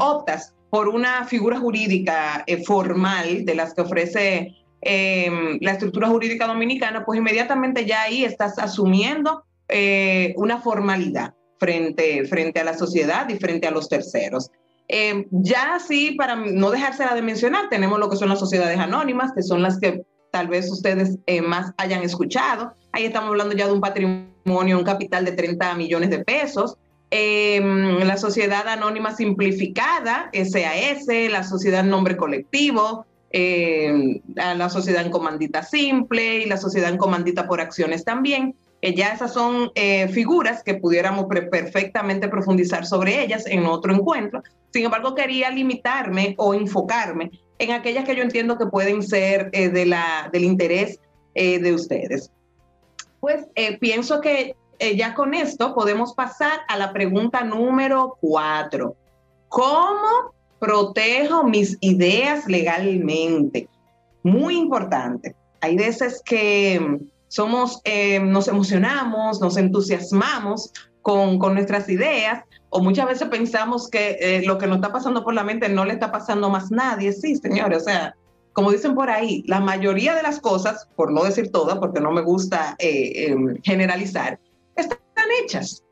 optas 0.00 0.54
por 0.70 0.88
una 0.88 1.26
figura 1.26 1.58
jurídica 1.58 2.42
formal 2.64 3.44
de 3.44 3.54
las 3.54 3.74
que 3.74 3.82
ofrece 3.82 4.61
Em, 4.84 5.58
la 5.60 5.72
estructura 5.72 6.08
jurídica 6.08 6.48
dominicana, 6.48 7.04
pues 7.04 7.16
inmediatamente 7.16 7.86
ya 7.86 8.02
ahí 8.02 8.24
estás 8.24 8.58
asumiendo 8.58 9.44
eh, 9.68 10.34
una 10.36 10.60
formalidad 10.60 11.34
frente, 11.60 12.24
frente 12.26 12.58
a 12.58 12.64
la 12.64 12.76
sociedad 12.76 13.28
y 13.28 13.38
frente 13.38 13.68
a 13.68 13.70
los 13.70 13.88
terceros. 13.88 14.50
Em, 14.88 15.26
ya 15.30 15.78
sí, 15.78 16.16
para 16.18 16.34
no 16.34 16.72
dejársela 16.72 17.14
de 17.14 17.22
mencionar, 17.22 17.68
tenemos 17.70 18.00
lo 18.00 18.10
que 18.10 18.16
son 18.16 18.28
las 18.28 18.40
sociedades 18.40 18.78
anónimas, 18.78 19.32
que 19.32 19.44
son 19.44 19.62
las 19.62 19.78
que 19.78 20.02
tal 20.32 20.48
vez 20.48 20.68
ustedes 20.68 21.16
eh, 21.26 21.42
más 21.42 21.72
hayan 21.76 22.02
escuchado. 22.02 22.74
Ahí 22.90 23.04
estamos 23.04 23.30
hablando 23.30 23.54
ya 23.54 23.66
de 23.66 23.72
un 23.72 23.80
patrimonio, 23.80 24.78
un 24.78 24.84
capital 24.84 25.24
de 25.24 25.32
30 25.32 25.76
millones 25.76 26.10
de 26.10 26.24
pesos. 26.24 26.76
Em, 27.10 28.00
la 28.00 28.16
sociedad 28.16 28.66
anónima 28.66 29.14
simplificada, 29.14 30.28
SAS, 30.32 31.06
la 31.30 31.44
sociedad 31.44 31.84
nombre 31.84 32.16
colectivo, 32.16 33.06
eh, 33.32 34.20
a 34.36 34.54
la 34.54 34.68
sociedad 34.68 35.04
en 35.04 35.10
comandita 35.10 35.62
simple 35.62 36.40
y 36.40 36.46
la 36.46 36.58
sociedad 36.58 36.90
en 36.90 36.98
comandita 36.98 37.46
por 37.48 37.60
acciones 37.60 38.04
también. 38.04 38.54
que 38.82 38.94
ya 38.94 39.12
esas 39.12 39.32
son 39.32 39.70
eh, 39.74 40.08
figuras 40.08 40.62
que 40.62 40.74
pudiéramos 40.74 41.26
perfectamente 41.50 42.28
profundizar 42.28 42.84
sobre 42.84 43.22
ellas 43.22 43.46
en 43.46 43.64
otro 43.64 43.94
encuentro. 43.94 44.42
Sin 44.72 44.84
embargo, 44.84 45.14
quería 45.14 45.50
limitarme 45.50 46.34
o 46.36 46.52
enfocarme 46.52 47.30
en 47.58 47.70
aquellas 47.70 48.04
que 48.04 48.16
yo 48.16 48.22
entiendo 48.22 48.58
que 48.58 48.66
pueden 48.66 49.02
ser 49.02 49.50
eh, 49.52 49.68
de 49.68 49.86
la, 49.86 50.28
del 50.32 50.44
interés 50.44 50.98
de 51.34 51.72
ustedes. 51.72 52.30
Pues 53.20 53.46
pienso 53.80 54.20
que 54.20 54.54
ya 54.96 55.14
con 55.14 55.32
esto 55.32 55.74
podemos 55.74 56.12
pasar 56.12 56.60
a 56.68 56.76
la 56.76 56.92
pregunta 56.92 57.42
número 57.42 58.18
cuatro. 58.20 58.96
¿Cómo 59.48 60.34
protejo 60.62 61.42
mis 61.42 61.76
ideas 61.80 62.46
legalmente. 62.46 63.68
Muy 64.22 64.56
importante. 64.56 65.34
Hay 65.60 65.74
veces 65.76 66.22
que 66.24 67.00
somos, 67.26 67.80
eh, 67.82 68.20
nos 68.20 68.46
emocionamos, 68.46 69.40
nos 69.40 69.56
entusiasmamos 69.56 70.72
con, 71.02 71.40
con, 71.40 71.54
nuestras 71.54 71.88
ideas, 71.88 72.44
o 72.70 72.80
muchas 72.80 73.06
veces 73.06 73.26
pensamos 73.28 73.90
que 73.90 74.16
eh, 74.20 74.42
lo 74.46 74.56
que 74.56 74.68
nos 74.68 74.76
está 74.76 74.92
pasando 74.92 75.24
por 75.24 75.34
la 75.34 75.42
mente 75.42 75.68
no 75.68 75.84
le 75.84 75.94
está 75.94 76.12
pasando 76.12 76.48
más 76.48 76.70
nadie. 76.70 77.12
Sí, 77.12 77.34
señores, 77.34 77.78
o 77.78 77.84
sea, 77.86 78.14
como 78.52 78.70
dicen 78.70 78.94
por 78.94 79.10
ahí, 79.10 79.42
la 79.48 79.58
mayoría 79.58 80.14
de 80.14 80.22
las 80.22 80.38
cosas, 80.38 80.88
por 80.94 81.10
no 81.10 81.24
decir 81.24 81.50
todas, 81.50 81.80
porque 81.80 82.00
no 82.00 82.12
me 82.12 82.22
gusta 82.22 82.76
eh, 82.78 83.30
em, 83.30 83.56
generalizar, 83.64 84.38
están 84.76 85.26
hechas 85.42 85.82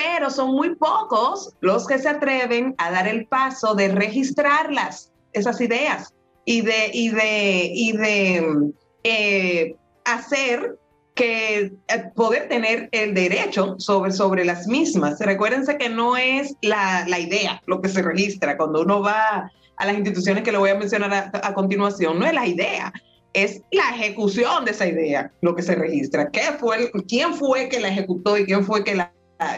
pero 0.00 0.30
son 0.30 0.52
muy 0.52 0.74
pocos 0.76 1.54
los 1.60 1.86
que 1.86 1.98
se 1.98 2.08
atreven 2.08 2.74
a 2.78 2.90
dar 2.90 3.06
el 3.06 3.26
paso 3.26 3.74
de 3.74 3.88
registrarlas, 3.88 5.12
esas 5.34 5.60
ideas, 5.60 6.14
y 6.46 6.62
de, 6.62 6.90
y 6.92 7.10
de, 7.10 7.70
y 7.74 7.92
de 7.92 8.72
eh, 9.04 9.76
hacer 10.04 10.78
que 11.14 11.72
eh, 11.88 12.04
poder 12.14 12.48
tener 12.48 12.88
el 12.92 13.12
derecho 13.12 13.74
sobre, 13.78 14.10
sobre 14.12 14.44
las 14.46 14.66
mismas. 14.66 15.20
Recuérdense 15.20 15.76
que 15.76 15.90
no 15.90 16.16
es 16.16 16.54
la, 16.62 17.04
la, 17.06 17.18
idea 17.18 17.60
lo 17.66 17.82
que 17.82 17.90
se 17.90 18.00
registra 18.00 18.56
cuando 18.56 18.80
uno 18.80 19.02
va 19.02 19.52
a 19.76 19.86
las 19.86 19.94
instituciones 19.96 20.44
que 20.44 20.52
le 20.52 20.58
voy 20.58 20.70
a 20.70 20.76
mencionar 20.76 21.12
a, 21.12 21.30
a, 21.46 21.52
continuación, 21.52 22.18
no 22.18 22.26
es 22.26 22.32
la 22.32 22.46
idea, 22.46 22.90
es 23.34 23.60
la 23.70 23.90
ejecución 23.94 24.64
de 24.64 24.70
esa 24.70 24.86
idea 24.86 25.30
lo 25.42 25.54
que 25.54 25.62
se 25.62 25.74
registra. 25.74 26.30
¿Qué 26.30 26.52
fue, 26.58 26.90
¿Quién 27.06 27.34
fue 27.34 27.68
que 27.68 27.80
la 27.80 27.88
ejecutó 27.88 28.38
y 28.38 28.46
quién 28.46 28.64
fue 28.64 28.82
que 28.82 28.94
la 28.94 29.12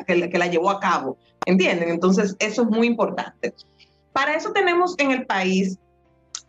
que 0.07 0.39
la 0.39 0.47
llevó 0.47 0.71
a 0.71 0.81
cabo. 0.81 1.17
¿Entienden? 1.45 1.89
Entonces, 1.89 2.37
eso 2.39 2.63
es 2.63 2.69
muy 2.69 2.87
importante. 2.87 3.55
Para 4.13 4.35
eso 4.35 4.53
tenemos 4.53 4.95
en 4.99 5.11
el 5.11 5.27
país 5.27 5.79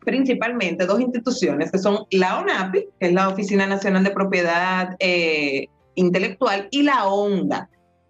principalmente 0.03 0.85
dos 0.85 0.99
instituciones 0.99 1.71
que 1.71 1.77
son 1.77 2.05
la 2.11 2.39
ONAPI, 2.39 2.87
que 2.99 3.07
es 3.07 3.13
la 3.13 3.29
Oficina 3.29 3.65
Nacional 3.65 4.03
de 4.03 4.11
Propiedad 4.11 4.95
eh, 4.99 5.67
Intelectual, 5.95 6.67
y 6.71 6.83
la 6.83 7.05
ONDA, 7.05 7.69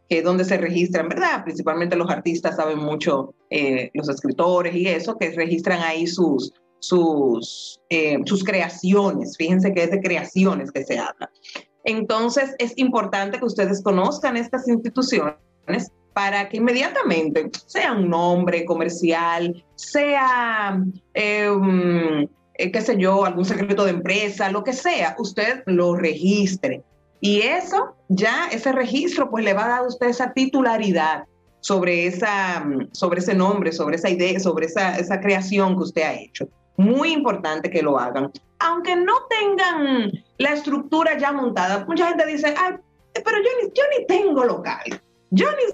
que 0.10 0.20
es 0.20 0.24
donde 0.24 0.44
se 0.44 0.58
registran, 0.58 1.10
¿verdad? 1.10 1.44
Principalmente 1.44 1.96
los 1.96 2.10
artistas 2.10 2.56
saben 2.56 2.80
mucho, 2.80 3.34
eh, 3.50 3.92
los 3.94 4.10
escritores 4.10 4.75
y 4.75 4.88
eso, 4.88 5.18
que 5.18 5.32
registran 5.32 5.82
ahí 5.82 6.08
sus, 6.08 6.53
sus, 6.80 7.80
eh, 7.89 8.20
sus 8.25 8.44
creaciones. 8.44 9.38
Fíjense 9.38 9.74
que 9.74 9.84
es 9.84 9.92
de 9.92 10.01
creaciones 10.01 10.72
que 10.72 10.84
se 10.84 10.98
habla. 10.98 11.30
Entonces, 11.84 12.56
es 12.60 12.74
importante 12.78 13.40
que 13.40 13.46
ustedes 13.46 13.82
conozcan 13.82 14.38
estas 14.38 14.68
instituciones 14.68 15.36
para 16.13 16.48
que 16.48 16.58
inmediatamente 16.58 17.50
sea 17.66 17.94
un 17.94 18.10
nombre 18.10 18.66
comercial, 18.66 19.63
sea, 19.75 20.80
eh, 21.13 22.28
qué 22.58 22.82
sé 22.82 22.98
yo, 22.98 23.25
algún 23.25 23.46
secreto 23.46 23.86
de 23.86 23.92
empresa, 23.92 24.52
lo 24.52 24.63
que 24.63 24.74
sea, 24.74 25.16
usted 25.18 25.63
lo 25.66 25.96
registre. 25.96 26.84
Y 27.20 27.42
eso, 27.42 27.96
ya 28.10 28.48
ese 28.52 28.72
registro, 28.72 29.30
pues 29.30 29.44
le 29.44 29.54
va 29.54 29.66
a 29.66 29.70
dar 29.70 29.80
a 29.80 29.88
usted 29.88 30.08
esa 30.08 30.34
titularidad 30.34 31.24
sobre, 31.62 32.06
esa, 32.06 32.66
sobre 32.92 33.22
ese 33.22 33.34
nombre, 33.34 33.72
sobre 33.72 33.96
esa 33.96 34.10
idea, 34.10 34.40
sobre 34.40 34.66
esa, 34.66 34.98
esa 34.98 35.20
creación 35.20 35.75
que 35.75 35.84
usted 35.84 36.02
ha 36.02 36.13
hecho. 36.13 36.48
Muy 36.77 37.12
importante 37.12 37.70
que 37.70 37.82
lo 37.82 38.00
hagan. 38.00 38.32
Aunque 38.60 38.96
no 38.96 39.13
tengan 39.30 40.12
la 40.38 40.53
estructura 40.53 41.18
ya 41.18 41.32
montada, 41.32 41.86
mucha 41.86 42.08
gente 42.08 42.25
dice, 42.25 42.53
Ay, 42.58 42.75
pero 43.13 43.38
yo 43.38 43.50
ni, 43.62 43.70
yo 43.74 43.84
ni 43.98 44.06
tengo 44.08 44.44
local, 44.44 45.01
yo 45.32 45.51
ni 45.51 45.74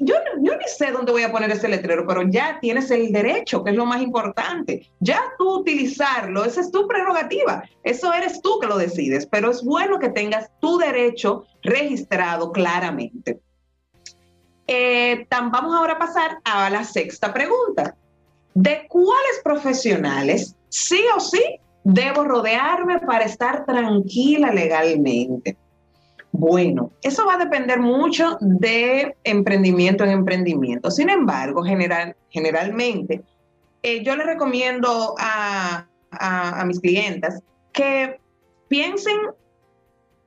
yo, 0.00 0.16
ni 0.56 0.64
sé 0.66 0.90
dónde 0.90 1.12
voy 1.12 1.22
a 1.22 1.30
poner 1.30 1.50
ese 1.50 1.68
letrero, 1.68 2.06
pero 2.06 2.22
ya 2.22 2.58
tienes 2.60 2.90
el 2.90 3.12
derecho, 3.12 3.62
que 3.62 3.70
es 3.70 3.76
lo 3.76 3.86
más 3.86 4.02
importante. 4.02 4.88
Ya 4.98 5.22
tú 5.38 5.60
utilizarlo, 5.60 6.44
esa 6.44 6.60
es 6.60 6.72
tu 6.72 6.86
prerrogativa. 6.88 7.62
Eso 7.82 8.12
eres 8.12 8.42
tú 8.42 8.58
que 8.58 8.66
lo 8.66 8.78
decides, 8.78 9.26
pero 9.26 9.50
es 9.50 9.62
bueno 9.62 9.98
que 9.98 10.08
tengas 10.08 10.50
tu 10.60 10.78
derecho 10.78 11.44
registrado 11.62 12.50
claramente. 12.52 13.40
Eh, 14.66 15.26
vamos 15.30 15.74
ahora 15.74 15.94
a 15.94 15.98
pasar 15.98 16.38
a 16.44 16.70
la 16.70 16.84
sexta 16.84 17.32
pregunta. 17.32 17.96
¿De 18.54 18.86
cuáles 18.88 19.40
profesionales 19.44 20.56
sí 20.68 21.02
o 21.16 21.20
sí 21.20 21.42
debo 21.84 22.24
rodearme 22.24 22.98
para 23.00 23.24
estar 23.24 23.64
tranquila 23.64 24.52
legalmente? 24.52 25.56
Bueno, 26.32 26.92
eso 27.02 27.26
va 27.26 27.34
a 27.34 27.38
depender 27.38 27.80
mucho 27.80 28.38
de 28.40 29.16
emprendimiento 29.24 30.04
en 30.04 30.10
emprendimiento. 30.10 30.90
Sin 30.90 31.10
embargo, 31.10 31.64
general, 31.64 32.16
generalmente, 32.30 33.22
eh, 33.82 34.02
yo 34.04 34.16
le 34.16 34.24
recomiendo 34.24 35.14
a, 35.18 35.86
mis 36.66 36.80
clientes 36.80 37.40
que 37.72 38.18
piensen 38.68 39.16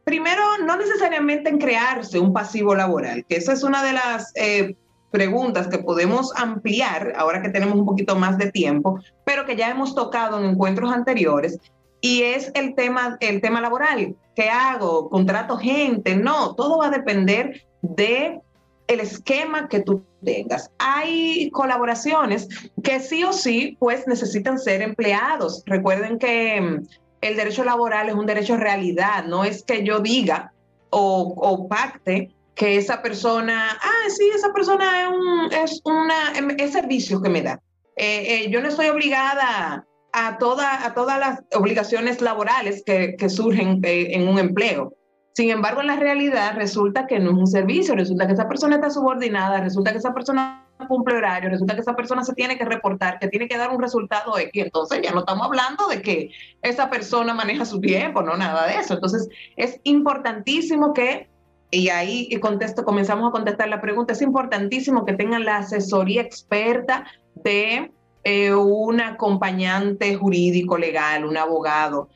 primero, 0.06 0.42
no 0.66 0.78
necesariamente 0.78 1.50
en 1.50 1.58
crearse 1.58 2.20
un 2.20 2.34
pasivo 2.34 2.74
laboral, 2.74 3.26
que 3.26 3.36
esa 3.36 3.54
es 3.54 3.64
una 3.64 3.84
de 3.84 3.94
las 3.94 4.32
eh, 4.36 4.76
preguntas 5.14 5.68
que 5.68 5.78
podemos 5.78 6.34
ampliar 6.36 7.14
ahora 7.16 7.44
que 7.44 7.50
tenemos 7.50 7.76
un 7.76 7.86
poquito 7.86 8.16
más 8.16 8.40
de 8.40 8.52
tiempo, 8.52 9.00
pero 9.24 9.46
que 9.46 9.56
ya 9.56 9.70
hemos 9.70 9.94
tocado 9.94 10.40
en 10.40 10.46
encuentros 10.46 10.92
anteriores, 10.92 11.60
y 12.02 12.24
es 12.24 12.52
el 12.56 12.74
tema, 12.74 13.16
el 13.20 13.40
tema 13.40 13.62
laboral. 13.62 14.16
¿Qué 14.36 14.50
hago? 14.50 15.12
¿Contrato 15.12 15.56
gente? 15.58 16.16
No, 16.16 16.56
todo 16.56 16.80
va 16.80 16.88
a 16.88 16.90
depender 16.90 17.62
de 17.84 18.42
el 18.88 19.00
esquema 19.00 19.70
que 19.70 19.82
tú 19.82 20.04
tengas. 20.26 20.72
Hay 20.80 21.52
colaboraciones 21.52 22.50
que 22.84 23.00
sí 23.00 23.24
o 23.24 23.34
sí, 23.34 23.78
pues 23.80 24.08
necesitan 24.08 24.58
ser 24.58 24.82
empleados. 24.82 25.62
Recuerden 25.68 26.18
que 26.18 26.60
mm, 26.60 26.88
el 27.22 27.36
derecho 27.36 27.64
laboral 27.64 28.10
es 28.10 28.16
un 28.16 28.26
derecho 28.26 28.58
realidad, 28.58 29.26
no 29.26 29.44
es 29.46 29.64
que 29.64 29.86
yo 29.86 30.00
diga 30.00 30.52
o, 30.90 31.68
pacte 31.70 32.32
que 32.64 32.78
esa 32.78 33.02
persona, 33.02 33.78
ah, 33.82 34.10
sí, 34.10 34.24
esa 34.34 34.54
persona 34.54 35.02
es, 35.02 35.08
un, 35.10 35.52
es 35.52 35.82
una, 35.84 36.32
es 36.58 36.72
servicio 36.72 37.22
que 37.22 37.28
me 37.28 37.42
da. 37.42 37.60
Eh, 37.98 38.46
eh, 38.46 38.50
yo 38.50 38.62
no 38.62 38.70
estoy 38.70 38.88
obligada 38.88 39.86
a, 40.14 40.38
toda, 40.38 40.86
a 40.86 40.94
todas 40.94 41.20
las 41.20 41.44
obligaciones 41.54 42.22
laborales 42.22 42.82
que, 42.86 43.18
que 43.18 43.28
surgen 43.28 43.82
eh, 43.84 44.16
en 44.16 44.30
un 44.30 44.40
empleo. 44.40 44.94
Sin 45.34 45.50
embargo, 45.50 45.82
en 45.82 45.88
la 45.88 45.98
realidad 45.98 46.56
resulta 46.56 47.06
que 47.06 47.20
no 47.20 47.32
es 47.32 47.38
un 47.38 47.48
servicio, 47.48 47.96
resulta 47.96 48.28
que 48.28 48.34
esa 48.34 48.48
persona 48.48 48.76
está 48.76 48.90
subordinada, 48.90 49.60
resulta 49.60 49.92
que 49.92 49.98
esa 49.98 50.14
persona 50.14 50.66
cumple 50.88 51.18
horario, 51.18 51.50
resulta 51.50 51.76
que 51.76 51.82
esa 51.82 51.98
persona 51.98 52.24
se 52.24 52.34
tiene 52.34 52.58
que 52.58 52.64
reportar, 52.64 53.20
que 53.20 53.28
tiene 53.28 53.50
que 53.50 53.58
dar 53.58 53.72
un 53.72 53.82
resultado 53.82 54.38
X. 54.38 54.64
Entonces 54.64 55.02
ya 55.04 55.12
no 55.12 55.20
estamos 55.20 55.48
hablando 55.48 55.88
de 55.88 56.02
que 56.02 56.30
esa 56.62 56.90
persona 56.90 57.34
maneja 57.34 57.66
su 57.66 57.82
tiempo, 57.82 58.22
no 58.22 58.38
nada 58.38 58.68
de 58.68 58.76
eso. 58.76 58.94
Entonces 58.94 59.28
es 59.58 59.82
importantísimo 59.84 60.94
que, 60.94 61.30
y 61.74 61.90
ahí 61.90 62.30
contesto, 62.40 62.86
comenzamos 62.86 63.28
a 63.28 63.32
contestar 63.32 63.68
la 63.68 63.82
pregunta, 63.82 64.14
es 64.14 64.22
importantísimo 64.22 65.06
que 65.06 65.14
tengan 65.14 65.44
la 65.44 65.58
asesoría 65.58 66.22
experta 66.22 67.06
de 67.34 67.92
eh, 68.24 68.54
un 68.54 69.02
acompañante 69.02 70.14
jurídico 70.14 70.78
legal, 70.78 71.26
un 71.26 71.36
abogado, 71.36 72.10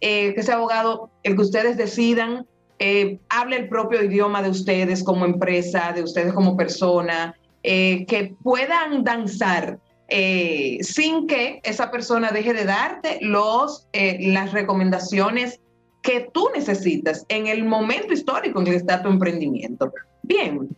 eh, 0.00 0.34
que 0.34 0.40
ese 0.40 0.52
abogado, 0.52 1.08
el 1.22 1.36
que 1.36 1.42
ustedes 1.42 1.76
decidan, 1.76 2.46
eh, 2.80 3.20
hable 3.28 3.56
el 3.58 3.68
propio 3.68 4.02
idioma 4.02 4.42
de 4.42 4.50
ustedes 4.50 5.04
como 5.04 5.24
empresa, 5.24 5.92
de 5.94 6.02
ustedes 6.02 6.32
como 6.32 6.56
persona, 6.56 7.36
que 7.62 8.36
puedan 8.44 9.02
danzar 9.02 9.80
sin 10.08 11.26
que 11.26 11.60
esa 11.64 11.90
persona 11.90 12.30
deje 12.30 12.52
de 12.52 12.64
darte 12.64 13.18
los, 13.22 13.88
las 14.20 14.52
recomendaciones 14.52 15.58
que 16.06 16.30
tú 16.32 16.48
necesitas 16.54 17.26
en 17.28 17.48
el 17.48 17.64
momento 17.64 18.12
histórico 18.12 18.60
en 18.60 18.66
que 18.66 18.76
está 18.76 19.02
tu 19.02 19.08
emprendimiento. 19.08 19.92
Bien, 20.22 20.68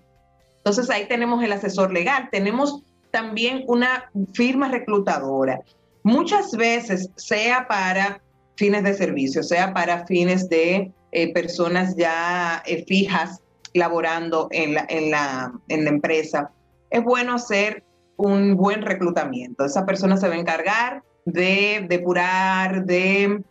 entonces 0.57 0.88
ahí 0.88 1.07
tenemos 1.07 1.45
el 1.45 1.53
asesor 1.53 1.93
legal, 1.93 2.31
tenemos 2.33 2.83
también 3.11 3.64
una 3.67 4.11
firma 4.33 4.69
reclutadora. 4.69 5.61
Muchas 6.03 6.53
veces, 6.57 7.11
sea 7.17 7.69
para 7.69 8.23
fines 8.57 8.83
de 8.85 8.95
servicio, 8.95 9.43
sea 9.43 9.75
para 9.75 10.07
fines 10.07 10.49
de 10.49 10.93
eh, 11.12 11.33
personas 11.35 11.95
ya 11.95 12.62
eh, 12.64 12.85
fijas 12.88 13.43
laborando 13.75 14.49
en 14.51 14.75
la, 14.75 14.87
en, 14.88 15.11
la, 15.11 15.53
en 15.69 15.85
la 15.85 15.91
empresa, 15.91 16.51
es 16.88 17.05
bueno 17.05 17.35
hacer 17.35 17.85
un 18.17 18.57
buen 18.57 18.81
reclutamiento. 18.81 19.67
Esa 19.67 19.85
persona 19.85 20.17
se 20.17 20.27
va 20.27 20.35
a 20.35 20.38
encargar 20.38 21.03
de 21.27 21.85
depurar, 21.87 22.87
de 22.87 23.43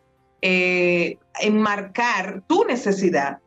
eh, 0.42 1.18
enmarcar 1.42 2.44
tu 2.48 2.64
necesidad 2.66 3.40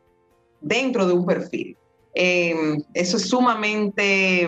dentro 0.61 1.07
de 1.07 1.13
un 1.13 1.25
perfil. 1.25 1.77
eso 2.13 3.17
es 3.17 3.29
sumamente 3.29 4.47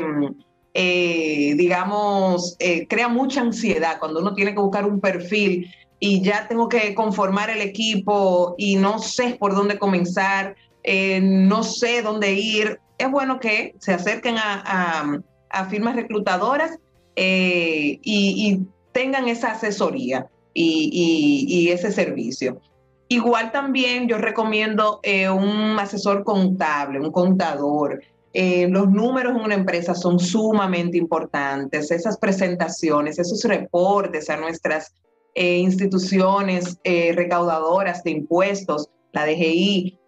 eh, 0.76 1.54
digamos, 1.56 2.56
eh, 2.58 2.88
crea 2.88 3.08
mucha 3.08 3.42
ansiedad 3.42 4.00
cuando 4.00 4.22
uno 4.22 4.34
tiene 4.34 4.56
que 4.56 4.60
buscar 4.60 4.86
un 4.86 5.00
perfil 5.00 5.72
y 6.00 6.22
ya 6.22 6.48
tengo 6.48 6.68
que 6.68 6.96
conformar 6.96 7.52
el 7.52 7.62
equipo 7.62 8.56
y 8.58 8.76
no 8.76 8.98
sé 8.98 9.38
por 9.40 9.54
dónde 9.54 9.78
comenzar, 9.78 10.56
eh, 10.82 11.22
no 11.22 11.64
sé 11.64 12.02
dónde 12.02 12.34
ir. 12.34 12.80
Es 12.98 13.10
bueno 13.12 13.40
que 13.40 13.76
se 13.80 13.94
acerquen 13.94 14.36
a, 14.38 15.22
firmas 15.70 15.96
reclutadoras 15.96 16.80
y, 17.16 18.60
tengan 18.92 19.28
esa 19.28 19.54
asesoría 19.54 20.28
y 20.54 21.70
ese 21.70 21.92
servicio. 21.92 22.62
Igual 23.10 23.52
también 23.52 24.08
yo 24.08 24.18
recomiendo 24.18 25.02
un 25.04 25.78
asesor 25.80 26.24
contable, 26.24 27.00
un 27.00 27.12
contador, 27.12 28.02
eh, 28.34 28.68
los 28.68 28.90
números 28.90 29.36
en 29.36 29.42
una 29.42 29.54
empresa 29.54 29.94
son 29.94 30.20
sumamente 30.20 30.98
importantes, 30.98 31.92
esas 31.92 32.18
presentaciones, 32.18 33.20
esos 33.20 33.44
reportes 33.44 34.28
a 34.30 34.38
nuestras 34.38 34.96
eh, 35.36 35.58
instituciones 35.60 36.80
eh, 36.84 37.14
recaudadoras 37.16 38.04
de 38.04 38.12
impuestos, 38.12 38.90
la 39.12 39.26
DGI, 39.26 40.00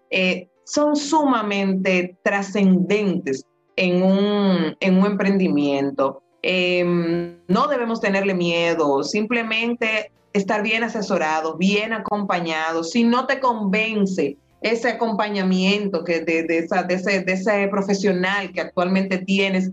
son 0.64 0.96
sumamente 0.96 2.18
trascendentes 2.24 3.46
en 3.76 4.02
un, 4.02 4.76
en 4.80 4.98
un 4.98 5.06
emprendimiento. 5.06 6.24
Em, 6.42 7.38
no 7.48 7.68
debemos 7.68 8.02
tenerle 8.02 8.34
miedo, 8.34 9.04
simplemente 9.04 10.12
estar 10.36 10.62
bien 10.62 10.84
asesorados, 10.84 11.58
bien 11.58 11.94
acompañados. 11.94 12.92
Si 12.92 13.04
no 13.04 13.26
te 13.26 13.40
convence 13.40 14.38
ese 14.62 14.90
acompañamiento 14.90 16.04
que 16.04 16.22
de, 16.22 16.44
de, 16.44 16.58
esa, 16.60 16.82
ese, 16.82 17.22
de 17.22 17.34
ese 17.34 17.68
profesional 17.70 18.52
que 18.52 18.62
actualmente 18.62 19.20
tienes. 19.20 19.72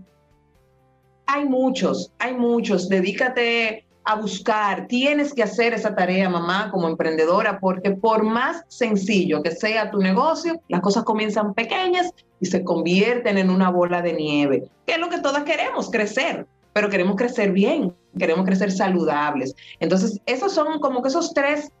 Hay 1.25 1.45
muchos, 1.45 2.11
hay 2.19 2.35
muchos. 2.35 2.87
Dedícate 2.89 3.85
a 4.05 4.15
buscar, 4.15 4.87
tienes 4.87 5.33
que 5.33 5.41
hacer 5.41 5.73
esa 5.73 5.95
tarea, 5.95 6.29
mamá, 6.29 6.69
como 6.71 6.87
emprendedora, 6.87 7.59
porque 7.59 7.91
por 7.91 8.23
más 8.23 8.63
sencillo 8.67 9.41
que 9.41 9.51
sea 9.51 9.89
tu 9.89 9.99
negocio, 9.99 10.61
las 10.67 10.81
cosas 10.81 11.03
comienzan 11.03 11.53
pequeñas 11.53 12.11
y 12.39 12.45
se 12.45 12.63
convierten 12.63 13.37
en 13.37 13.49
una 13.49 13.69
bola 13.69 14.01
de 14.01 14.13
nieve, 14.13 14.63
que 14.85 14.93
es 14.93 14.99
lo 14.99 15.09
que 15.09 15.21
todas 15.21 15.43
queremos, 15.43 15.89
crecer, 15.89 16.45
pero 16.73 16.89
queremos 16.89 17.15
crecer 17.15 17.51
bien, 17.51 17.95
queremos 18.17 18.45
crecer 18.45 18.71
saludables. 18.71 19.55
Entonces, 19.79 20.19
esos 20.25 20.53
son 20.53 20.79
como 20.79 21.01
que 21.01 21.09
esos 21.09 21.33
tres 21.33 21.71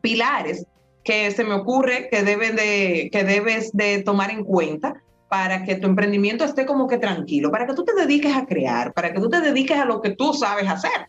pilares 0.00 0.66
que 1.04 1.30
se 1.30 1.44
me 1.44 1.54
ocurre 1.54 2.08
que, 2.10 2.22
deben 2.22 2.56
de, 2.56 3.08
que 3.12 3.24
debes 3.24 3.72
de 3.72 4.02
tomar 4.02 4.30
en 4.30 4.44
cuenta 4.44 5.02
para 5.28 5.64
que 5.64 5.76
tu 5.76 5.86
emprendimiento 5.86 6.44
esté 6.44 6.66
como 6.66 6.86
que 6.86 6.98
tranquilo, 6.98 7.50
para 7.50 7.66
que 7.66 7.74
tú 7.74 7.84
te 7.84 7.94
dediques 7.94 8.34
a 8.34 8.46
crear, 8.46 8.92
para 8.92 9.12
que 9.12 9.20
tú 9.20 9.28
te 9.28 9.40
dediques 9.40 9.78
a 9.78 9.84
lo 9.84 10.00
que 10.00 10.10
tú 10.10 10.32
sabes 10.32 10.68
hacer. 10.68 11.08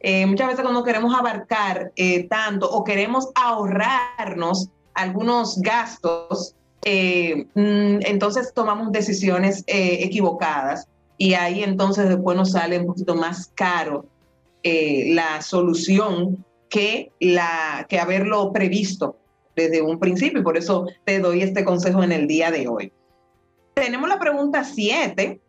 Eh, 0.00 0.26
muchas 0.26 0.48
veces 0.48 0.62
cuando 0.62 0.84
queremos 0.84 1.14
abarcar 1.18 1.90
eh, 1.96 2.28
tanto 2.28 2.70
o 2.70 2.84
queremos 2.84 3.30
ahorrarnos 3.34 4.68
algunos 4.92 5.60
gastos, 5.62 6.54
eh, 6.84 7.46
mm, 7.54 8.04
entonces 8.04 8.52
tomamos 8.54 8.92
decisiones 8.92 9.64
equivocadas 9.66 10.86
y 11.16 11.34
ahí 11.34 11.62
entonces 11.62 12.08
después 12.08 12.36
nos 12.36 12.52
sale 12.52 12.78
un 12.78 12.86
poquito 12.86 13.14
más 13.14 13.50
caro 13.54 14.06
la 14.62 15.42
solución 15.42 16.42
que, 16.70 17.12
la, 17.20 17.86
que 17.88 17.98
haberlo 17.98 18.52
previsto 18.52 19.16
desde 19.54 19.82
un 19.82 19.98
principio 19.98 20.40
y 20.40 20.42
por 20.42 20.56
eso 20.56 20.88
te 21.04 21.20
doy 21.20 21.42
este 21.42 21.64
consejo 21.64 22.02
en 22.02 22.12
el 22.12 22.26
día 22.26 22.50
de 22.50 22.66
hoy. 22.66 22.92
Tenemos 23.74 24.08
la 24.08 24.18
pregunta 24.18 24.64
7, 24.64 25.40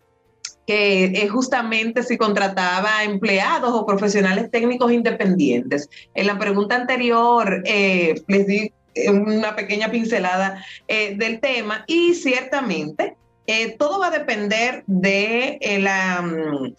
que 0.68 1.06
es 1.06 1.32
justamente 1.32 2.04
si 2.04 2.18
contrataba 2.18 3.04
empleados 3.04 3.74
o 3.74 3.86
profesionales 3.86 4.50
técnicos 4.52 4.92
independientes. 4.92 5.90
En 6.14 6.28
la 6.28 6.38
pregunta 6.38 6.76
anterior 6.76 7.64
eh, 7.66 8.22
les 8.28 8.48
di 8.48 8.72
una 9.08 9.56
pequeña 9.56 9.92
pincelada 9.92 10.64
eh, 10.88 11.16
del 11.18 11.40
tema 11.40 11.84
y 11.88 12.14
ciertamente 12.14 13.16
eh, 13.48 13.76
todo 13.78 14.00
va 14.00 14.08
a 14.08 14.12
depender 14.12 14.84
de 14.88 15.60
la, 15.82 16.22
mm, 16.22 16.74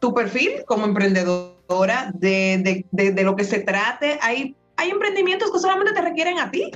tu 0.00 0.14
perfil 0.14 0.64
como 0.66 0.84
emprendedora, 0.84 1.58
de, 2.14 2.84
de, 2.90 3.22
lo 3.22 3.36
que 3.36 3.44
se 3.44 3.60
trate. 3.60 4.18
Hay, 4.22 4.56
hay 4.76 4.90
emprendimientos 4.90 5.50
que 5.50 5.58
solamente 5.58 5.92
te 5.92 6.00
requieren 6.00 6.38
a 6.38 6.50
ti. 6.50 6.70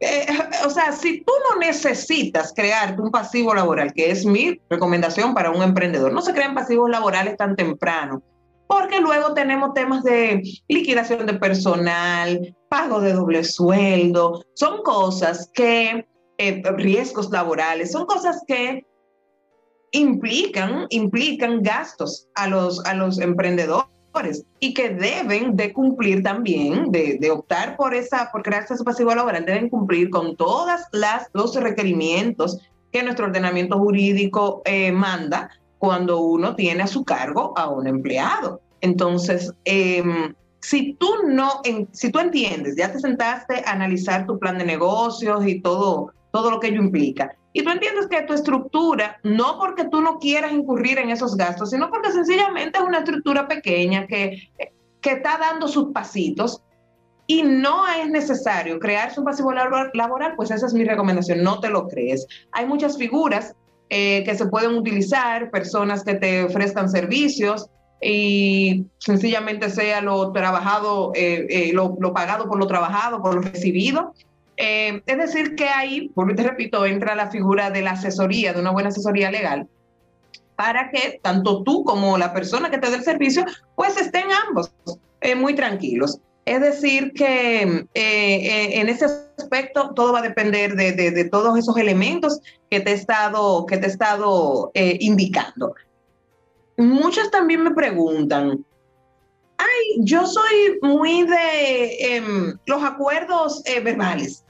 Eh, 0.00 0.26
o 0.66 0.70
sea, 0.70 0.92
si 0.92 1.22
tú 1.22 1.32
no 1.50 1.58
necesitas 1.58 2.52
crearte 2.54 3.00
un 3.00 3.10
pasivo 3.10 3.54
laboral, 3.54 3.92
que 3.94 4.10
es 4.10 4.26
mi 4.26 4.60
recomendación 4.68 5.34
para 5.34 5.50
un 5.50 5.62
emprendedor, 5.62 6.12
no 6.12 6.20
se 6.20 6.34
crean 6.34 6.54
pasivos 6.54 6.90
laborales 6.90 7.36
tan 7.36 7.56
temprano, 7.56 8.22
porque 8.66 9.00
luego 9.00 9.32
tenemos 9.32 9.72
temas 9.72 10.02
de 10.02 10.42
liquidación 10.68 11.24
de 11.26 11.34
personal, 11.34 12.54
pago 12.68 13.00
de 13.00 13.14
doble 13.14 13.42
sueldo, 13.44 14.44
son 14.54 14.82
cosas 14.82 15.50
que, 15.54 16.06
eh, 16.38 16.62
riesgos 16.76 17.30
laborales, 17.30 17.92
son 17.92 18.06
cosas 18.06 18.42
que 18.46 18.86
implican, 19.92 20.86
implican 20.90 21.62
gastos 21.62 22.28
a 22.34 22.48
los, 22.48 22.84
a 22.84 22.94
los 22.94 23.18
emprendedores 23.18 23.86
y 24.60 24.72
que 24.72 24.90
deben 24.90 25.56
de 25.56 25.72
cumplir 25.72 26.22
también, 26.22 26.90
de, 26.90 27.30
optar 27.30 27.76
por 27.76 27.94
esa, 27.94 28.30
por 28.32 28.42
crearse 28.42 28.74
ese 28.74 28.84
pasivo 28.84 29.14
laboral, 29.14 29.44
deben 29.44 29.68
cumplir 29.68 30.10
con 30.10 30.36
todas 30.36 30.86
las 30.92 31.28
los 31.34 31.54
requerimientos 31.54 32.58
que 32.92 33.02
nuestro 33.02 33.26
ordenamiento 33.26 33.78
jurídico 33.78 34.62
eh, 34.64 34.90
manda 34.90 35.50
cuando 35.78 36.20
uno 36.20 36.54
tiene 36.54 36.84
a 36.84 36.86
su 36.86 37.04
cargo 37.04 37.52
a 37.56 37.68
un 37.68 37.86
empleado. 37.86 38.60
Entonces, 38.80 39.52
em, 39.64 40.34
si 40.60 40.94
tú 40.94 41.08
no, 41.26 41.60
si 41.92 42.10
tú 42.10 42.18
entiendes, 42.18 42.76
ya 42.76 42.90
te 42.90 42.98
sentaste 42.98 43.62
a 43.66 43.72
analizar 43.72 44.26
tu 44.26 44.38
plan 44.38 44.58
de 44.58 44.64
negocios 44.64 45.46
y 45.46 45.60
todo, 45.60 46.12
todo 46.36 46.50
lo 46.50 46.60
que 46.60 46.68
ello 46.68 46.82
implica, 46.82 47.34
y 47.54 47.62
tú 47.62 47.70
entiendes 47.70 48.06
que 48.08 48.20
tu 48.20 48.34
estructura, 48.34 49.18
no 49.22 49.58
porque 49.58 49.84
tú 49.84 50.02
no 50.02 50.18
quieras 50.18 50.52
incurrir 50.52 50.98
en 50.98 51.08
esos 51.08 51.38
gastos, 51.38 51.70
sino 51.70 51.88
porque 51.88 52.12
sencillamente 52.12 52.76
es 52.78 52.84
una 52.84 52.98
estructura 52.98 53.48
pequeña 53.48 54.06
que, 54.06 54.50
que 55.00 55.12
está 55.12 55.38
dando 55.38 55.66
sus 55.66 55.90
pasitos 55.92 56.62
y 57.26 57.42
no 57.42 57.88
es 57.88 58.10
necesario 58.10 58.78
crear 58.78 59.14
su 59.14 59.24
pasivo 59.24 59.54
laboral, 59.54 60.34
pues 60.36 60.50
esa 60.50 60.66
es 60.66 60.74
mi 60.74 60.84
recomendación, 60.84 61.42
no 61.42 61.58
te 61.58 61.70
lo 61.70 61.88
crees. 61.88 62.26
Hay 62.52 62.66
muchas 62.66 62.98
figuras 62.98 63.54
eh, 63.88 64.22
que 64.24 64.34
se 64.34 64.44
pueden 64.44 64.76
utilizar, 64.76 65.50
personas 65.50 66.04
que 66.04 66.12
te 66.12 66.44
ofrezcan 66.44 66.90
servicios 66.90 67.70
y 68.02 68.84
sencillamente 68.98 69.70
sea 69.70 70.02
lo 70.02 70.30
trabajado, 70.32 71.12
eh, 71.14 71.46
eh, 71.48 71.70
lo, 71.72 71.96
lo, 71.98 72.12
pagado 72.12 72.46
por 72.46 72.58
lo 72.58 72.66
trabajado, 72.66 73.22
por 73.22 73.34
lo 73.34 73.40
recibido, 73.40 74.12
eh, 74.56 75.02
es 75.04 75.18
decir, 75.18 75.54
que 75.54 75.68
ahí, 75.68 76.08
por 76.08 76.34
te 76.34 76.42
repito, 76.42 76.86
entra 76.86 77.14
la 77.14 77.30
figura 77.30 77.70
de 77.70 77.82
la 77.82 77.92
asesoría, 77.92 78.52
de 78.52 78.60
una 78.60 78.70
buena 78.70 78.88
asesoría 78.88 79.30
legal, 79.30 79.68
para 80.56 80.90
que 80.90 81.20
tanto 81.22 81.62
tú 81.62 81.84
como 81.84 82.16
la 82.16 82.32
persona 82.32 82.70
que 82.70 82.78
te 82.78 82.88
dé 82.88 82.96
el 82.96 83.04
servicio, 83.04 83.44
pues 83.74 83.96
estén 83.98 84.26
ambos 84.48 84.72
eh, 85.20 85.34
muy 85.34 85.54
tranquilos. 85.54 86.18
Es 86.46 86.60
decir, 86.60 87.12
que 87.12 87.86
eh, 87.94 88.80
en 88.80 88.88
ese 88.88 89.06
aspecto 89.36 89.92
todo 89.94 90.12
va 90.12 90.20
a 90.20 90.22
depender 90.22 90.76
de, 90.76 91.24
todos 91.24 91.58
esos 91.58 91.76
elementos 91.76 92.40
que 92.70 92.78
te 92.78 92.92
he 92.92 92.94
estado, 92.94 93.66
que 93.66 93.78
te 93.78 93.86
he 93.86 93.90
estado 93.90 94.70
indicando. 94.74 95.74
Muchos 96.76 97.32
también 97.32 97.64
me 97.64 97.72
preguntan, 97.72 98.64
ay, 99.58 100.04
yo 100.04 100.24
soy 100.24 100.78
muy 100.82 101.24
de 101.24 102.16
em, 102.16 102.56
los 102.66 102.82
acuerdos 102.84 103.64
verbales 103.82 104.44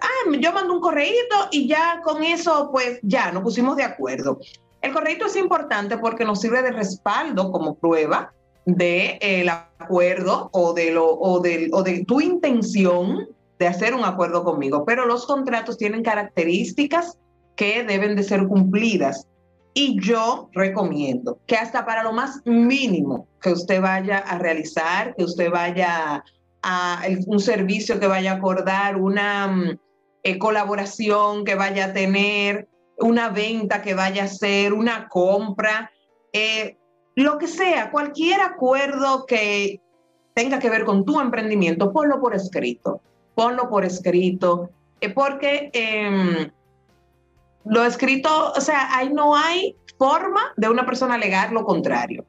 ah, 0.00 0.30
yo 0.38 0.52
mando 0.52 0.74
un 0.74 0.80
correíto 0.80 1.48
y 1.50 1.68
ya 1.68 2.00
con 2.02 2.22
eso, 2.22 2.70
pues 2.72 2.98
ya 3.02 3.32
nos 3.32 3.42
pusimos 3.42 3.76
de 3.76 3.84
acuerdo. 3.84 4.38
El 4.82 4.92
correíto 4.92 5.26
es 5.26 5.36
importante 5.36 5.96
porque 5.98 6.24
nos 6.24 6.40
sirve 6.40 6.62
de 6.62 6.70
respaldo 6.70 7.50
como 7.50 7.74
prueba 7.74 8.32
de 8.66 9.18
el 9.20 9.48
acuerdo 9.48 10.50
o 10.52 10.72
de, 10.72 10.90
lo, 10.90 11.06
o, 11.06 11.40
de, 11.40 11.70
o 11.72 11.82
de 11.82 12.04
tu 12.04 12.20
intención 12.20 13.28
de 13.58 13.66
hacer 13.66 13.94
un 13.94 14.04
acuerdo 14.04 14.44
conmigo, 14.44 14.84
pero 14.84 15.06
los 15.06 15.26
contratos 15.26 15.78
tienen 15.78 16.02
características 16.02 17.18
que 17.56 17.84
deben 17.84 18.16
de 18.16 18.24
ser 18.24 18.46
cumplidas. 18.46 19.26
Y 19.76 20.00
yo 20.00 20.50
recomiendo 20.52 21.38
que 21.46 21.56
hasta 21.56 21.84
para 21.84 22.04
lo 22.04 22.12
más 22.12 22.40
mínimo 22.44 23.26
que 23.40 23.50
usted 23.50 23.80
vaya 23.80 24.18
a 24.18 24.38
realizar, 24.38 25.14
que 25.16 25.24
usted 25.24 25.50
vaya 25.50 26.22
a 26.62 27.02
un 27.26 27.40
servicio 27.40 27.98
que 27.98 28.06
vaya 28.06 28.32
a 28.32 28.36
acordar, 28.36 28.96
una, 28.96 29.48
mm, 29.48 29.78
eh, 30.24 30.38
colaboración 30.38 31.44
que 31.44 31.54
vaya 31.54 31.86
a 31.86 31.92
tener, 31.92 32.66
una 32.98 33.28
venta 33.28 33.82
que 33.82 33.94
vaya 33.94 34.22
a 34.22 34.26
hacer, 34.26 34.72
una 34.72 35.08
compra, 35.08 35.90
eh, 36.32 36.78
lo 37.14 37.38
que 37.38 37.46
sea, 37.46 37.90
cualquier 37.90 38.40
acuerdo 38.40 39.26
que 39.26 39.80
tenga 40.34 40.58
que 40.58 40.70
ver 40.70 40.84
con 40.84 41.04
tu 41.04 41.20
emprendimiento, 41.20 41.92
ponlo 41.92 42.20
por 42.20 42.34
escrito, 42.34 43.00
ponlo 43.34 43.68
por 43.68 43.84
escrito, 43.84 44.70
eh, 45.00 45.10
porque 45.10 45.70
em, 45.74 46.50
lo 47.66 47.84
escrito, 47.84 48.52
o 48.56 48.60
sea, 48.60 48.96
ahí 48.96 49.12
no 49.12 49.36
hay 49.36 49.76
forma 49.98 50.54
de 50.56 50.70
una 50.70 50.86
persona 50.86 51.14
alegar 51.14 51.52
lo 51.52 51.64
contrario. 51.64 52.24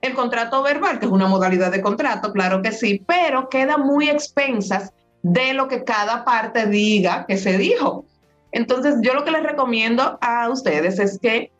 El 0.00 0.14
contrato 0.14 0.62
verbal, 0.62 0.98
que 0.98 1.06
es 1.06 1.12
una 1.12 1.26
modalidad 1.26 1.72
de 1.72 1.82
contrato, 1.82 2.32
claro 2.32 2.62
que 2.62 2.72
sí, 2.72 3.04
pero 3.06 3.48
queda 3.48 3.78
muy 3.78 4.08
expensas 4.08 4.92
de 5.22 5.54
lo 5.54 5.68
que 5.68 5.84
cada 5.84 6.24
parte 6.24 6.66
diga 6.66 7.24
que 7.26 7.36
se 7.36 7.56
dijo. 7.56 8.04
Entonces, 8.50 8.96
yo 9.00 9.14
lo 9.14 9.24
que 9.24 9.30
les 9.30 9.42
recomiendo 9.42 10.18
a 10.20 10.48
ustedes 10.50 10.98
es 10.98 11.18
que, 11.18 11.52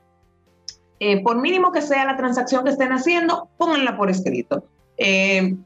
eh, 1.00 1.22
por 1.22 1.40
mínimo 1.40 1.72
que 1.72 1.80
sea 1.80 2.04
la 2.04 2.16
transacción 2.16 2.64
que 2.64 2.70
estén 2.70 2.92
haciendo, 2.92 3.48
pónganla 3.56 3.96
por 3.96 4.10
escrito. 4.10 4.64
Eh, 4.98 5.56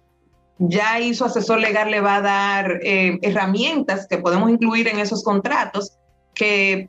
ya 0.58 0.92
ahí 0.94 1.14
su 1.14 1.24
asesor 1.24 1.60
legal 1.60 1.90
le 1.90 2.00
va 2.00 2.16
a 2.16 2.20
dar 2.22 2.80
eh, 2.82 3.18
herramientas 3.22 4.06
que 4.06 4.18
podemos 4.18 4.50
incluir 4.50 4.88
en 4.88 4.98
esos 4.98 5.22
contratos 5.22 5.98
que 6.34 6.88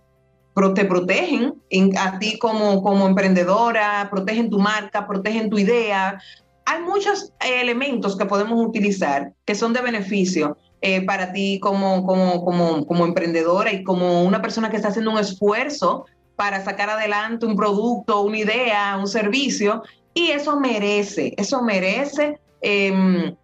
te 0.74 0.86
protegen 0.86 1.54
a 2.00 2.18
ti 2.18 2.40
como, 2.40 2.82
como 2.82 3.08
emprendedora, 3.08 4.08
protegen 4.10 4.50
tu 4.50 4.58
marca, 4.58 5.08
protegen 5.08 5.50
tu 5.50 5.60
idea. 5.60 6.20
Hay 6.66 6.82
muchos 6.82 7.32
elementos 7.42 8.18
que 8.18 8.26
podemos 8.26 8.66
utilizar 8.66 9.34
que 9.46 9.54
son 9.54 9.74
de 9.74 9.82
beneficio 9.82 10.58
eh, 10.82 11.06
para 11.06 11.34
ti 11.34 11.60
como, 11.60 12.06
como, 12.06 12.44
como, 12.46 12.86
como 12.86 13.06
emprendedora 13.06 13.72
y 13.72 13.84
como 13.84 14.24
una 14.24 14.42
persona 14.42 14.70
que 14.70 14.76
está 14.76 14.90
haciendo 14.90 15.12
un 15.12 15.18
esfuerzo 15.18 16.06
para 16.36 16.64
sacar 16.64 16.90
adelante 16.90 17.46
un 17.46 17.56
producto, 17.56 18.22
una 18.22 18.38
idea, 18.38 18.98
un 18.98 19.08
servicio, 19.08 19.82
y 20.14 20.32
eso 20.32 20.60
merece, 20.60 21.34
eso 21.36 21.62
merece 21.62 22.40
em, 22.62 23.36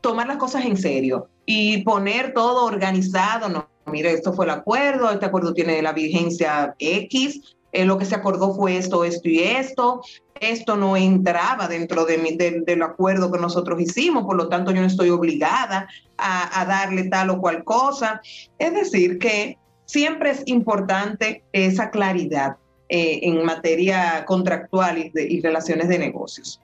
tomar 0.00 0.26
las 0.26 0.36
cosas 0.36 0.64
en 0.64 0.76
serio 0.76 1.28
y 1.46 1.82
poner 1.82 2.34
todo 2.34 2.66
organizado, 2.66 3.48
no, 3.48 3.68
mire, 3.86 4.12
esto 4.12 4.32
fue 4.32 4.44
el 4.44 4.50
acuerdo, 4.50 5.10
este 5.10 5.26
acuerdo 5.26 5.54
tiene 5.54 5.80
la 5.80 5.92
vigencia 5.92 6.74
X, 6.78 7.56
eh, 7.72 7.84
lo 7.84 7.98
que 7.98 8.04
se 8.04 8.14
acordó 8.14 8.54
fue 8.54 8.76
esto, 8.76 9.04
esto 9.04 9.28
y 9.28 9.40
esto, 9.40 10.02
esto 10.40 10.76
no 10.76 10.96
entraba 10.96 11.68
dentro 11.68 12.04
de 12.04 12.18
mi, 12.18 12.36
del 12.36 12.82
acuerdo 12.82 13.30
que 13.30 13.38
nosotros 13.38 13.80
hicimos, 13.80 14.24
por 14.24 14.36
lo 14.36 14.48
tanto 14.48 14.70
yo 14.70 14.80
no 14.80 14.86
estoy 14.86 15.10
obligada 15.10 15.88
a, 16.16 16.64
darle 16.64 17.04
tal 17.04 17.30
o 17.30 17.40
cual 17.40 17.64
cosa. 17.64 18.20
Es 18.58 18.72
decir, 18.72 19.18
que 19.18 19.58
siempre 19.84 20.30
es 20.30 20.42
importante 20.46 21.42
esa 21.52 21.90
claridad 21.90 22.56
eh, 22.88 23.20
en 23.22 23.44
materia 23.44 24.24
contractual 24.24 24.98
y, 24.98 25.12
y, 25.14 25.40
relaciones 25.40 25.88
de 25.88 25.98
negocios. 25.98 26.60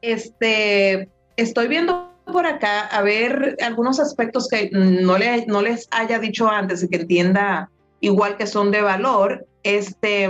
Este, 0.00 1.08
estoy 1.36 1.68
viendo 1.68 2.10
por 2.30 2.46
acá 2.46 2.86
a 2.86 3.02
ver 3.02 3.56
algunos 3.62 3.98
aspectos 3.98 4.48
que 4.48 4.70
no, 4.72 5.18
le, 5.18 5.46
no 5.46 5.60
les 5.62 5.88
haya 5.90 6.18
dicho 6.18 6.48
antes 6.48 6.82
y 6.82 6.88
que 6.88 6.96
entienda 6.96 7.68
igual 8.00 8.36
que 8.36 8.46
son 8.46 8.70
de 8.70 8.82
valor. 8.82 9.46
Este, 9.62 10.28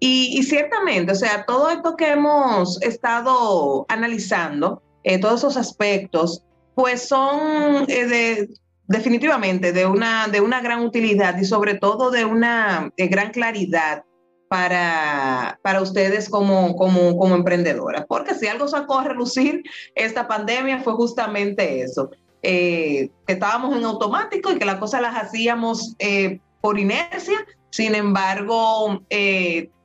y, 0.00 0.42
ciertamente, 0.44 1.12
o 1.12 1.14
sea, 1.14 1.44
todo 1.44 1.68
esto 1.70 1.96
que 1.96 2.12
hemos 2.12 2.80
estado 2.82 3.84
analizando, 3.88 4.82
eh, 5.04 5.18
todos 5.18 5.40
esos 5.40 5.56
aspectos, 5.58 6.42
pues 6.74 7.06
son 7.06 7.84
eh, 7.88 8.06
de, 8.06 8.48
definitivamente 8.86 9.72
de 9.72 9.84
una, 9.84 10.28
de 10.28 10.40
una 10.40 10.62
gran 10.62 10.80
utilidad 10.80 11.36
y 11.38 11.44
sobre 11.44 11.74
todo 11.74 12.10
de 12.10 12.24
una 12.24 12.90
gran 12.96 13.30
claridad 13.30 14.04
para, 14.48 15.60
para 15.62 15.80
ustedes 15.80 16.28
como, 16.28 16.74
como, 16.74 17.16
como 17.16 17.36
emprendedoras. 17.36 18.04
Porque 18.08 18.34
si 18.34 18.48
algo 18.48 18.66
sacó 18.66 18.98
a 18.98 19.04
relucir 19.04 19.62
esta 19.94 20.26
pandemia 20.26 20.82
fue 20.82 20.94
justamente 20.94 21.82
eso, 21.82 22.10
eh, 22.42 23.10
que 23.26 23.32
estábamos 23.32 23.76
en 23.76 23.84
automático 23.84 24.50
y 24.52 24.58
que 24.58 24.64
las 24.64 24.76
cosas 24.76 25.02
las 25.02 25.16
hacíamos 25.16 25.96
por 26.60 26.78
inercia, 26.78 27.38
sin 27.70 27.94
embargo, 27.94 29.02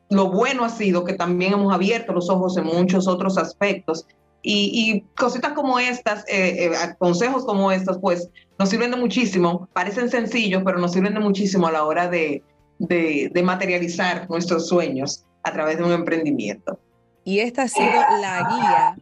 lo 0.10 0.30
bueno 0.30 0.64
ha 0.64 0.70
sido 0.70 1.04
que 1.04 1.14
también 1.14 1.54
hemos 1.54 1.74
abierto 1.74 2.14
los 2.14 2.30
ojos 2.30 2.58
en 2.58 2.66
muchos 2.66 3.08
otros 3.08 3.38
aspectos. 3.38 4.08
Y, 4.48 5.04
cositas 5.18 5.54
como 5.54 5.80
estas, 5.80 6.24
eh, 6.28 6.66
eh, 6.66 6.72
consejos 7.00 7.46
como 7.46 7.72
estos, 7.72 7.98
pues 7.98 8.30
nos 8.60 8.70
sirven 8.70 8.92
de 8.92 8.98
muchísimo, 8.98 9.68
parecen 9.74 10.08
sencillos, 10.08 10.62
pero 10.64 10.78
nos 10.78 10.92
sirven 10.92 11.16
de 11.16 11.20
muchísimo 11.20 11.66
a 11.66 11.72
la 11.72 11.84
hora 11.84 12.08
de, 12.08 12.44
de, 12.78 13.42
materializar 13.44 14.30
nuestros 14.30 14.68
sueños 14.68 15.26
a 15.42 15.52
través 15.52 15.80
de 15.80 15.84
un 15.84 15.94
emprendimiento. 15.94 16.78
Y 17.24 17.40
esta 17.40 17.64
ha 17.64 17.68
sido 17.68 17.90
la 18.22 18.48
guía 18.48 18.98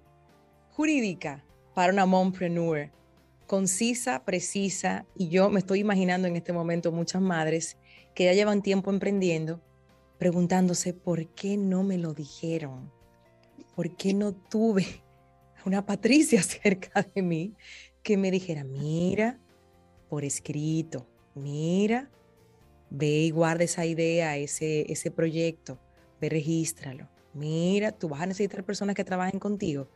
jurídica 0.77 1.43
para 1.73 1.91
una 1.91 2.05
mompreneur, 2.05 2.89
concisa, 3.47 4.23
precisa, 4.25 5.05
y 5.15 5.29
yo 5.29 5.49
me 5.49 5.59
estoy 5.59 5.79
imaginando 5.79 6.27
en 6.27 6.35
este 6.35 6.53
momento 6.53 6.91
muchas 6.91 7.21
madres 7.21 7.77
que 8.13 8.25
ya 8.25 8.33
llevan 8.33 8.61
tiempo 8.61 8.91
emprendiendo 8.91 9.61
preguntándose 10.23 10.93
por 10.93 11.27
qué 11.35 11.57
no 11.57 11.83
me 11.83 11.97
lo 11.97 12.13
dijeron, 12.13 12.89
por 13.75 13.95
qué 13.97 14.13
no 14.13 14.33
tuve 14.33 14.85
una 15.65 15.85
Patricia 15.85 16.41
cerca 16.43 17.05
de 17.13 17.21
mí 17.21 17.53
que 18.01 18.15
me 18.15 18.31
dijera, 18.31 18.63
mira, 18.63 19.39
por 20.09 20.23
escrito, 20.23 21.07
mira, 21.35 22.09
ve 22.89 23.23
y 23.23 23.31
guarda 23.31 23.65
esa 23.65 23.85
idea, 23.85 24.37
ese, 24.37 24.89
ese 24.91 25.11
proyecto, 25.11 25.77
ve, 26.21 26.29
regístralo. 26.29 27.09
Mira, 27.33 27.91
tú 27.91 28.07
vas 28.07 28.21
a 28.21 28.27
necesitar 28.27 28.63
personas 28.63 28.95
que 28.95 29.03
trabajen 29.03 29.39
contigo. 29.39 29.89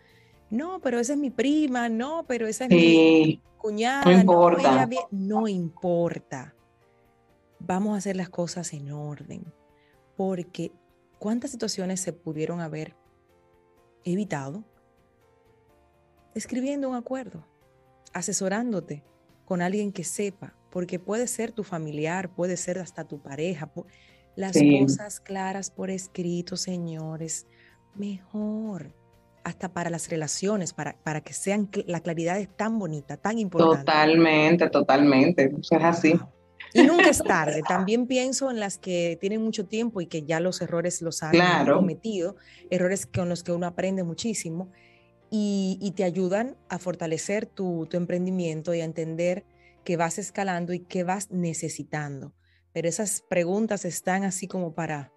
No, 0.50 0.80
pero 0.80 1.00
esa 1.00 1.14
es 1.14 1.20
mi 1.20 1.30
prima, 1.30 1.90
no, 1.90 2.26
pero 2.28 2.48
esa 2.48 2.66
es 2.66 2.72
mi 2.72 3.42
cuñada. 3.58 4.06
No 4.06 4.12
importa. 4.12 4.90
no 5.12 5.48
importa. 5.48 6.56
Vamos 7.60 7.96
a 7.96 7.98
hacer 7.98 8.16
las 8.16 8.30
cosas 8.30 8.74
en 8.74 8.92
orden 8.92 9.44
porque 10.16 10.72
cuántas 11.20 11.52
situaciones 11.52 12.02
se 12.02 12.14
pudieron 12.14 12.62
haber 12.62 12.96
evitado 14.04 14.64
escribiendo 16.34 16.90
un 16.90 16.96
acuerdo, 16.96 17.46
asesorándote 18.14 19.04
con 19.46 19.62
alguien 19.62 19.92
que 19.92 20.04
sepa, 20.04 20.56
porque 20.72 21.00
puede 21.00 21.28
ser 21.28 21.52
tu 21.52 21.64
familiar, 21.64 22.34
puede 22.34 22.58
ser 22.58 22.80
hasta 22.80 23.06
tu 23.06 23.20
pareja. 23.22 23.72
Las 24.36 24.56
cosas 24.80 25.20
claras 25.20 25.72
por 25.72 25.90
escrito, 25.90 26.58
señores, 26.58 27.48
mejor. 27.96 28.94
Hasta 29.48 29.72
para 29.72 29.90
las 29.90 30.10
relaciones, 30.10 30.74
para, 30.74 30.98
para 31.04 31.22
que 31.22 31.32
sean, 31.32 31.70
la 31.86 32.02
claridad 32.02 32.38
es 32.38 32.50
tan 32.54 32.78
bonita, 32.80 33.16
tan 33.16 33.40
importante. 33.40 33.86
Totalmente, 33.86 34.70
totalmente. 34.70 35.56
es 35.58 35.72
así. 35.72 36.20
Y 36.74 36.84
nunca 36.84 37.10
es 37.10 37.24
tarde. 37.24 37.62
También 37.66 38.08
pienso 38.08 38.52
en 38.52 38.60
las 38.60 38.78
que 38.78 39.18
tienen 39.22 39.42
mucho 39.42 39.66
tiempo 39.66 40.02
y 40.02 40.08
que 40.08 40.24
ya 40.24 40.42
los 40.42 40.62
errores 40.62 41.02
los 41.02 41.24
han 41.24 41.66
cometido, 41.66 42.36
errores 42.70 43.06
con 43.06 43.30
los 43.30 43.42
que 43.42 43.54
uno 43.54 43.68
aprende 43.68 44.04
muchísimo 44.04 44.70
y, 45.30 45.94
te 45.96 46.04
ayudan 46.04 46.58
a 46.68 46.78
fortalecer 46.78 47.46
tu, 47.46 47.88
tu, 47.90 47.96
emprendimiento 47.96 48.74
y 48.74 48.82
a 48.82 48.84
entender 48.84 49.46
que 49.86 49.96
vas 49.96 50.18
escalando 50.18 50.74
y 50.74 50.80
que 50.80 51.06
vas 51.06 51.32
necesitando. 51.32 52.34
Pero 52.74 52.90
esas 52.90 53.24
preguntas 53.30 53.86
están 53.86 54.26
así 54.26 54.46
como 54.46 54.76
para 54.76 55.14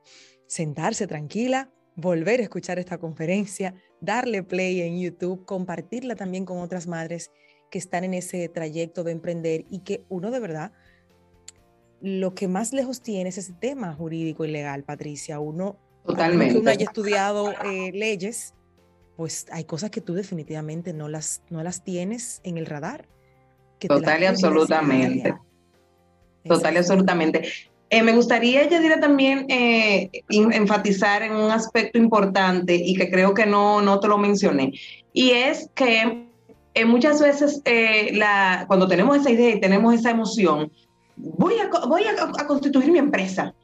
sentarse 0.47 1.09
tranquila, 1.09 1.73
volver 1.97 2.41
a 2.41 2.45
escuchar 2.45 2.79
esta 2.79 2.99
conferencia, 2.99 3.75
darle 4.01 4.43
play 4.43 4.81
en 4.83 4.99
YouTube, 4.99 5.45
compartirla 5.45 6.17
también 6.17 6.45
con 6.45 6.59
otras 6.59 6.87
madres 6.87 7.31
que 7.71 7.79
están 7.79 8.05
en 8.05 8.15
ese 8.15 8.49
trayecto 8.49 9.05
de 9.05 9.13
emprender 9.13 9.65
y 9.71 9.81
que 9.81 10.05
uno 10.09 10.31
de 10.31 10.41
verdad 10.41 10.73
lo 12.01 12.35
que 12.35 12.49
más 12.49 12.73
lejos 12.73 13.03
tiene 13.03 13.29
es 13.29 13.39
ese 13.39 13.53
tema 13.53 13.93
jurídico 13.93 14.45
y 14.45 14.51
legal, 14.51 14.85
Patricia. 14.85 15.39
Uno, 15.39 15.77
Totalmente. 16.05 16.55
que 16.55 16.61
uno 16.61 16.71
haya 16.71 16.85
estudiado 16.85 17.53
eh, 17.65 17.93
leyes, 17.93 18.55
pues 19.17 19.47
hay 19.53 19.65
cosas 19.65 19.91
que 19.91 20.01
tú 20.01 20.15
definitivamente 20.15 20.95
no 20.95 21.09
las, 21.09 21.43
no 21.51 21.63
las 21.63 21.85
tienes 21.85 22.41
en 22.43 22.57
el 22.57 22.67
radar. 22.67 23.07
Total 23.79 24.23
y 24.23 24.27
absolutamente. 24.27 25.35
Total 26.45 26.75
y 26.75 26.77
absolutamente. 26.79 27.43
Eh, 27.91 28.03
me 28.03 28.13
gustaría, 28.13 28.69
Yadira, 28.69 29.01
también 29.01 29.47
eh, 29.49 30.11
enfatizar 30.29 31.23
en 31.23 31.33
un 31.33 31.51
aspecto 31.51 31.99
importante 31.99 32.75
y 32.75 32.95
que 32.95 33.11
creo 33.11 33.35
que 33.35 33.47
no, 33.47 33.83
no 33.83 33.99
te 33.99 34.09
lo 34.09 34.17
mencioné, 34.17 34.73
y 35.13 35.31
es 35.31 35.69
que 35.75 36.29
muchas 36.87 37.21
veces 37.21 37.63
la, 38.13 38.65
cuando 38.69 38.87
tenemos 38.87 39.17
esa 39.17 39.31
idea 39.31 39.57
y 39.57 39.61
tenemos 39.61 39.93
esa 39.93 40.11
emoción, 40.11 40.71
voy 41.17 41.55
a, 41.59 41.87
voy 41.87 42.03
a, 42.05 42.47
constituir 42.47 42.91
mi 42.91 42.99
empresa. 42.99 43.55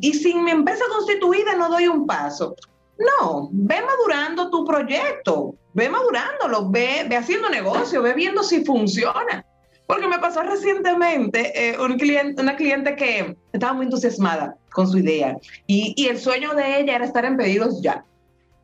Y 0.00 0.12
sin 0.12 0.44
mi 0.44 0.50
empresa 0.50 0.84
constituida 0.92 1.54
no 1.56 1.68
doy 1.70 1.88
un 1.88 2.06
paso. 2.06 2.54
No, 2.98 3.48
ve 3.52 3.76
madurando 3.80 4.50
tu 4.50 4.64
proyecto, 4.64 5.54
ve 5.72 5.88
madurándolo, 5.88 6.70
ve, 6.70 7.06
ve 7.08 7.16
haciendo 7.16 7.48
negocio, 7.48 8.02
ve 8.02 8.12
viendo 8.12 8.42
si 8.42 8.64
funciona. 8.64 9.44
Porque 9.92 10.08
me 10.08 10.18
pasó 10.20 10.40
recientemente 10.42 11.52
eh, 11.54 11.76
un 11.78 11.98
cliente, 11.98 12.40
una 12.40 12.56
cliente 12.56 12.96
que 12.96 13.36
estaba 13.52 13.74
muy 13.74 13.84
entusiasmada 13.84 14.56
con 14.72 14.88
su 14.88 14.96
idea 14.96 15.36
y, 15.66 15.92
y 15.98 16.06
el 16.06 16.18
sueño 16.18 16.54
de 16.54 16.80
ella 16.80 16.96
era 16.96 17.04
estar 17.04 17.26
en 17.26 17.36
pedidos 17.36 17.82
ya. 17.82 18.02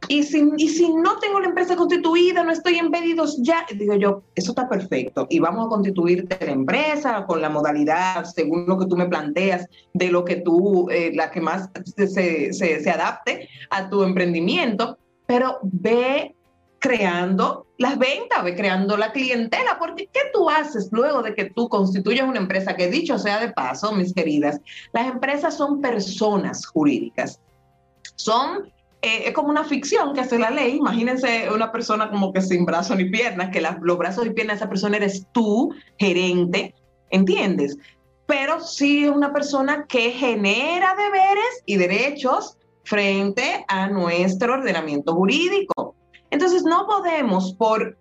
Y 0.09 0.23
si, 0.23 0.51
y 0.57 0.69
si 0.71 0.91
no 0.91 1.19
tengo 1.19 1.39
la 1.41 1.49
empresa 1.49 1.77
constituida, 1.77 2.43
no 2.45 2.51
estoy 2.51 2.77
en 2.77 2.91
pedidos 2.91 3.37
ya, 3.43 3.67
digo 3.77 3.95
yo, 3.97 4.23
eso 4.37 4.53
está 4.53 4.71
perfecto. 4.71 5.27
Y 5.29 5.39
vamos 5.39 5.67
a 5.67 5.69
constituirte 5.69 6.47
la 6.47 6.53
empresa 6.53 7.27
con 7.27 7.43
la 7.43 7.51
modalidad, 7.51 8.25
según 8.25 8.65
lo 8.67 8.79
que 8.79 8.87
tú 8.87 8.97
me 8.97 9.07
planteas, 9.07 9.67
de 9.93 10.11
lo 10.11 10.25
que 10.25 10.37
tú, 10.37 10.89
eh, 10.89 11.13
la 11.15 11.31
que 11.31 11.43
más 11.43 11.69
se, 11.95 12.09
se, 12.55 12.55
se 12.55 12.91
adapte 12.91 13.51
a 13.69 13.91
tu 13.91 14.03
emprendimiento. 14.03 14.97
Pero 15.27 15.59
ve 15.63 16.35
creando 16.79 17.67
las 17.77 17.99
ventas, 17.99 18.43
ve 18.45 18.55
creando 18.55 18.97
la 18.97 19.13
clientela, 19.13 19.79
porque 19.79 20.09
¿qué 20.13 20.21
tú 20.33 20.49
haces 20.49 20.89
luego 20.93 21.23
de 21.23 21.35
que 21.35 21.47
tú 21.47 21.69
constituyas 21.69 22.29
una 22.29 22.39
empresa? 22.39 22.77
Que 22.77 22.89
dicho 22.89 23.19
sea 23.19 23.41
de 23.41 23.53
paso, 23.53 23.93
mis 23.93 24.15
queridas, 24.15 24.61
las 24.93 25.07
empresas 25.07 25.57
son 25.57 25.81
personas 25.81 26.67
jurídicas, 26.67 27.41
son 28.17 28.73
eh, 29.01 29.29
es 29.29 29.33
como 29.33 29.49
una 29.49 29.65
ficción 29.65 30.13
que 30.13 30.21
hace 30.21 30.39
la 30.39 30.51
ley. 30.51 30.77
Imagínense 30.77 31.49
una 31.55 31.71
persona 31.71 32.11
como 32.11 32.33
que 32.33 32.41
sin 32.41 32.65
brazos 32.65 32.97
ni 32.97 33.05
piernas, 33.05 33.51
que 33.51 33.61
los 33.61 33.99
brazos 33.99 34.27
y 34.27 34.31
piernas 34.31 34.57
de 34.57 34.65
esa 34.65 34.69
persona 34.69 34.97
eres 34.97 35.27
tú, 35.33 35.73
gerente, 35.99 36.75
¿entiendes? 37.11 37.79
Pero 38.27 38.61
sí 38.61 39.07
una 39.07 39.33
persona 39.33 39.87
que 39.87 40.11
genera 40.11 40.95
deberes 40.97 41.63
y 41.65 41.77
derechos 41.77 42.57
frente 42.83 43.65
a 43.69 43.89
nuestro 43.89 44.55
ordenamiento 44.55 45.15
jurídico. 45.15 45.95
Entonces 46.31 46.63
no 46.65 46.87
podemos, 46.87 47.55
por 47.55 47.97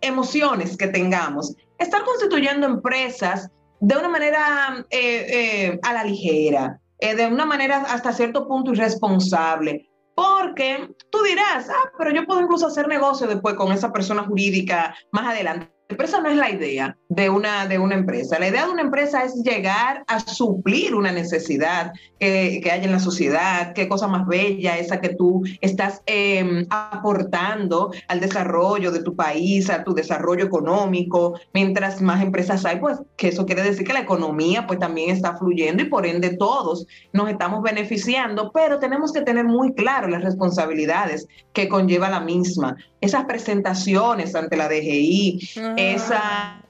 emociones 0.00 0.76
que 0.76 0.88
tengamos, 0.88 1.54
estar 1.78 2.04
constituyendo 2.04 2.66
empresas 2.66 3.50
de 3.80 3.96
una 3.96 4.08
manera 4.08 4.86
eh, 4.90 5.26
eh, 5.28 5.80
a 5.82 5.92
la 5.92 6.04
ligera, 6.04 6.80
de 7.00 7.26
una 7.26 7.44
manera 7.44 7.78
hasta 7.88 8.12
cierto 8.12 8.48
punto 8.48 8.72
irresponsable 8.72 9.90
porque 10.14 10.94
tú 11.10 11.22
dirás, 11.22 11.68
ah, 11.68 11.92
pero 11.98 12.12
yo 12.12 12.26
puedo 12.26 12.40
incluso 12.40 12.66
hacer 12.66 12.86
negocio 12.88 13.26
después 13.26 13.54
con 13.56 13.72
esa 13.72 13.92
persona 13.92 14.24
jurídica 14.24 14.94
más 15.10 15.26
adelante. 15.26 15.73
Pero 15.86 16.04
esa 16.04 16.20
no 16.20 16.30
es 16.30 16.36
la 16.36 16.50
idea 16.50 16.96
de 17.08 17.28
una, 17.28 17.66
de 17.66 17.78
una 17.78 17.94
empresa. 17.94 18.38
La 18.38 18.48
idea 18.48 18.66
de 18.66 18.72
una 18.72 18.82
empresa 18.82 19.22
es 19.22 19.34
llegar 19.42 20.02
a 20.06 20.18
suplir 20.18 20.94
una 20.94 21.12
necesidad 21.12 21.92
que, 22.18 22.60
que 22.62 22.70
hay 22.70 22.84
en 22.84 22.92
la 22.92 22.98
sociedad, 22.98 23.74
qué 23.74 23.86
cosa 23.86 24.08
más 24.08 24.26
bella 24.26 24.78
esa 24.78 25.00
que 25.00 25.10
tú 25.10 25.42
estás 25.60 26.02
em, 26.06 26.66
aportando 26.70 27.92
al 28.08 28.20
desarrollo 28.20 28.92
de 28.92 29.02
tu 29.02 29.14
país, 29.14 29.68
a 29.68 29.84
tu 29.84 29.94
desarrollo 29.94 30.44
económico. 30.44 31.38
Mientras 31.52 32.00
más 32.00 32.22
empresas 32.22 32.64
hay, 32.64 32.80
pues 32.80 32.98
que 33.16 33.28
eso 33.28 33.44
quiere 33.44 33.62
decir 33.62 33.86
que 33.86 33.92
la 33.92 34.00
economía 34.00 34.66
pues 34.66 34.78
también 34.78 35.10
está 35.10 35.36
fluyendo 35.36 35.82
y 35.82 35.86
por 35.86 36.06
ende 36.06 36.36
todos 36.36 36.86
nos 37.12 37.28
estamos 37.28 37.62
beneficiando, 37.62 38.50
pero 38.52 38.78
tenemos 38.78 39.12
que 39.12 39.20
tener 39.20 39.44
muy 39.44 39.74
claro 39.74 40.08
las 40.08 40.24
responsabilidades 40.24 41.26
que 41.52 41.68
conlleva 41.68 42.08
la 42.08 42.20
misma. 42.20 42.76
Esas 43.04 43.26
presentaciones 43.26 44.34
ante 44.34 44.56
la 44.56 44.66
DGI, 44.66 45.50
esa, 45.76 46.62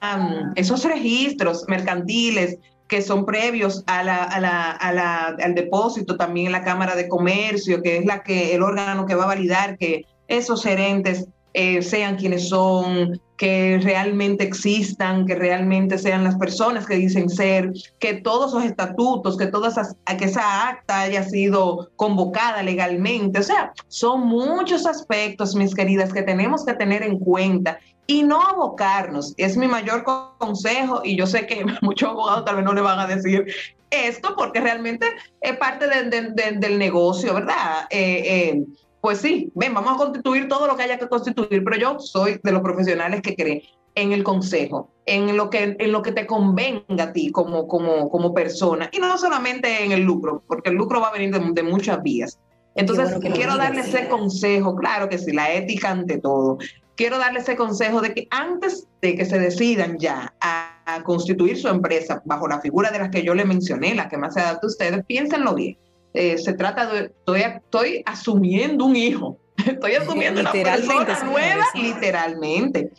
esos 0.55 0.83
registros 0.83 1.63
mercantiles 1.69 2.57
que 2.89 3.01
son 3.01 3.25
previos 3.25 3.83
a 3.87 4.03
la, 4.03 4.23
a 4.23 4.41
la, 4.41 4.71
a 4.71 4.91
la, 4.91 5.27
al 5.27 5.55
depósito 5.55 6.17
también 6.17 6.47
en 6.47 6.51
la 6.51 6.63
Cámara 6.63 6.95
de 6.95 7.07
Comercio, 7.07 7.81
que 7.81 7.97
es 7.97 8.05
la 8.05 8.21
que 8.21 8.53
el 8.53 8.63
órgano 8.63 9.05
que 9.05 9.15
va 9.15 9.23
a 9.23 9.27
validar 9.27 9.77
que 9.77 10.05
esos 10.27 10.61
gerentes 10.61 11.25
eh, 11.57 11.81
sean 11.81 12.17
quienes 12.17 12.49
son, 12.49 13.21
que 13.37 13.79
realmente 13.81 14.43
existan, 14.43 15.25
que 15.25 15.35
realmente 15.35 15.97
sean 15.97 16.25
las 16.25 16.35
personas 16.35 16.85
que 16.85 16.95
dicen 16.95 17.29
ser, 17.29 17.71
que 17.97 18.15
todos 18.15 18.51
esos 18.51 18.65
estatutos, 18.65 19.37
que 19.37 19.47
toda 19.47 19.69
esa, 19.69 19.95
que 20.17 20.25
esa 20.25 20.67
acta 20.67 20.99
haya 21.01 21.23
sido 21.23 21.89
convocada 21.95 22.61
legalmente. 22.61 23.39
O 23.39 23.43
sea, 23.43 23.71
son 23.87 24.27
muchos 24.27 24.85
aspectos, 24.85 25.55
mis 25.55 25.73
queridas, 25.73 26.11
que 26.11 26.23
tenemos 26.23 26.65
que 26.65 26.73
tener 26.73 27.03
en 27.03 27.19
cuenta 27.19 27.79
y 28.05 28.23
no 28.23 28.41
abocarnos. 28.41 29.33
Es 29.37 29.55
mi 29.55 29.67
mayor 29.67 30.03
consejo 30.37 31.03
y 31.05 31.15
yo 31.15 31.25
sé 31.25 31.47
que 31.47 31.65
muchos 31.81 32.09
abogados 32.09 32.43
tal 32.43 32.57
vez 32.57 32.65
no 32.65 32.73
le 32.73 32.81
van 32.81 32.99
a 32.99 33.07
decir 33.07 33.45
esto 33.91 34.35
porque 34.35 34.59
realmente 34.59 35.07
es 35.39 35.55
parte 35.57 35.87
del 35.87 36.79
negocio, 36.79 37.33
¿verdad? 37.33 37.85
Eh, 37.89 38.23
eh, 38.25 38.65
pues 39.05 39.19
sí, 39.19 39.51
ven, 39.53 39.71
vamos 39.71 39.93
a 39.93 39.97
constituir 39.97 40.47
todo 40.47 40.65
lo 40.65 40.75
que 40.75 40.81
haya 40.81 40.97
que 40.97 41.07
constituir, 41.07 41.63
pero 41.63 41.77
yo 41.77 41.99
soy 41.99 42.39
de 42.41 42.51
los 42.51 42.63
profesionales 42.63 43.21
que 43.21 43.35
creen 43.35 43.61
en 43.93 44.13
el 44.13 44.23
consejo, 44.23 44.89
en 45.05 45.37
lo 45.37 45.51
que, 45.51 45.75
en 45.77 45.91
lo 45.91 46.01
que 46.01 46.11
te 46.11 46.25
convenga 46.25 47.03
a 47.03 47.13
ti 47.13 47.29
como, 47.29 47.67
como, 47.67 48.09
como 48.09 48.33
persona, 48.33 48.89
y 48.91 48.97
no 48.97 49.15
solamente 49.19 49.83
en 49.83 49.91
el 49.91 50.01
lucro, 50.01 50.41
porque 50.47 50.71
el 50.71 50.77
lucro 50.77 51.01
va 51.01 51.09
a 51.09 51.11
venir 51.11 51.31
de, 51.31 51.61
muchas 51.61 52.01
vías. 52.01 52.39
Entonces, 52.73 53.19
quiero 53.35 53.57
darle 53.57 53.81
ese 53.81 54.07
consejo, 54.07 54.75
claro 54.75 55.07
que 55.07 55.19
sí, 55.19 55.33
la 55.33 55.53
ética 55.53 55.91
ante 55.91 56.17
todo. 56.17 56.57
Quiero 56.95 57.19
darle 57.19 57.41
ese 57.41 57.55
consejo 57.55 58.01
de 58.01 58.11
que 58.11 58.27
antes 58.31 58.87
de 59.03 59.15
que 59.15 59.25
se 59.25 59.37
decidan 59.37 59.99
ya 59.99 60.33
a, 60.41 60.81
a 60.87 61.03
constituir 61.03 61.59
su 61.59 61.67
empresa 61.67 62.23
bajo 62.25 62.47
la 62.47 62.59
figura 62.59 62.89
de 62.89 62.97
las 62.97 63.11
que 63.11 63.21
yo 63.21 63.35
le 63.35 63.45
mencioné, 63.45 63.93
la 63.93 64.09
que 64.09 64.17
más 64.17 64.33
se 64.33 64.39
adapta 64.39 64.65
a 64.65 64.69
ustedes, 64.71 65.05
piénsenlo 65.05 65.53
bien 65.53 65.77
eh, 66.15 66.37
se 66.37 66.53
trata 66.53 66.87
de, 66.87 67.05
estoy, 67.05 67.41
estoy 67.41 68.03
asumiendo 68.05 68.85
un 68.85 68.95
hijo, 68.95 69.37
estoy 69.65 69.93
asumiendo 69.93 70.41
una 70.41 70.51
persona 70.51 71.23
nueva, 71.23 71.65
literalmente. 71.75 72.91